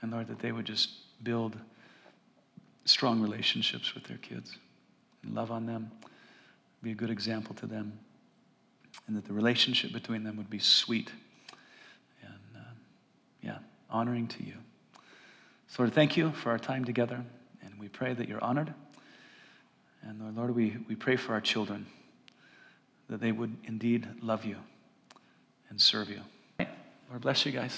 and 0.02 0.12
Lord, 0.12 0.28
that 0.28 0.40
they 0.40 0.52
would 0.52 0.66
just 0.66 0.90
build 1.24 1.56
strong 2.84 3.22
relationships 3.22 3.96
with 3.96 4.04
their 4.04 4.18
kids 4.18 4.58
love 5.34 5.52
on 5.52 5.66
them, 5.66 5.92
be 6.84 6.92
a 6.92 6.96
good 6.96 7.10
example 7.10 7.56
to 7.56 7.66
them, 7.66 7.98
and 9.08 9.16
that 9.16 9.26
the 9.26 9.34
relationship 9.34 9.92
between 9.92 10.24
them 10.24 10.38
would 10.38 10.50
be 10.50 10.60
sweet 10.60 11.12
and, 12.22 12.34
uh, 12.56 12.60
yeah, 13.42 13.58
honoring 13.90 14.28
to 14.28 14.44
you. 14.44 14.54
So, 15.68 15.84
Lord, 15.84 15.94
thank 15.94 16.16
you 16.16 16.32
for 16.32 16.52
our 16.52 16.60
time 16.60 16.86
together, 16.86 17.24
and 17.64 17.74
we 17.80 17.88
pray 17.88 18.14
that 18.14 18.30
you're 18.30 18.44
honored. 18.44 18.74
And 20.04 20.38
Lord, 20.38 20.56
we, 20.56 20.78
we 20.88 20.96
pray 20.96 21.16
for 21.16 21.34
our 21.34 21.42
children 21.42 21.88
that 23.10 23.20
they 23.20 23.32
would 23.32 23.56
indeed 23.66 24.08
love 24.22 24.46
you 24.46 24.58
and 25.70 25.82
serve 25.82 26.10
you. 26.10 26.22
Lord 27.10 27.22
bless 27.22 27.46
you 27.46 27.52
guys. 27.52 27.74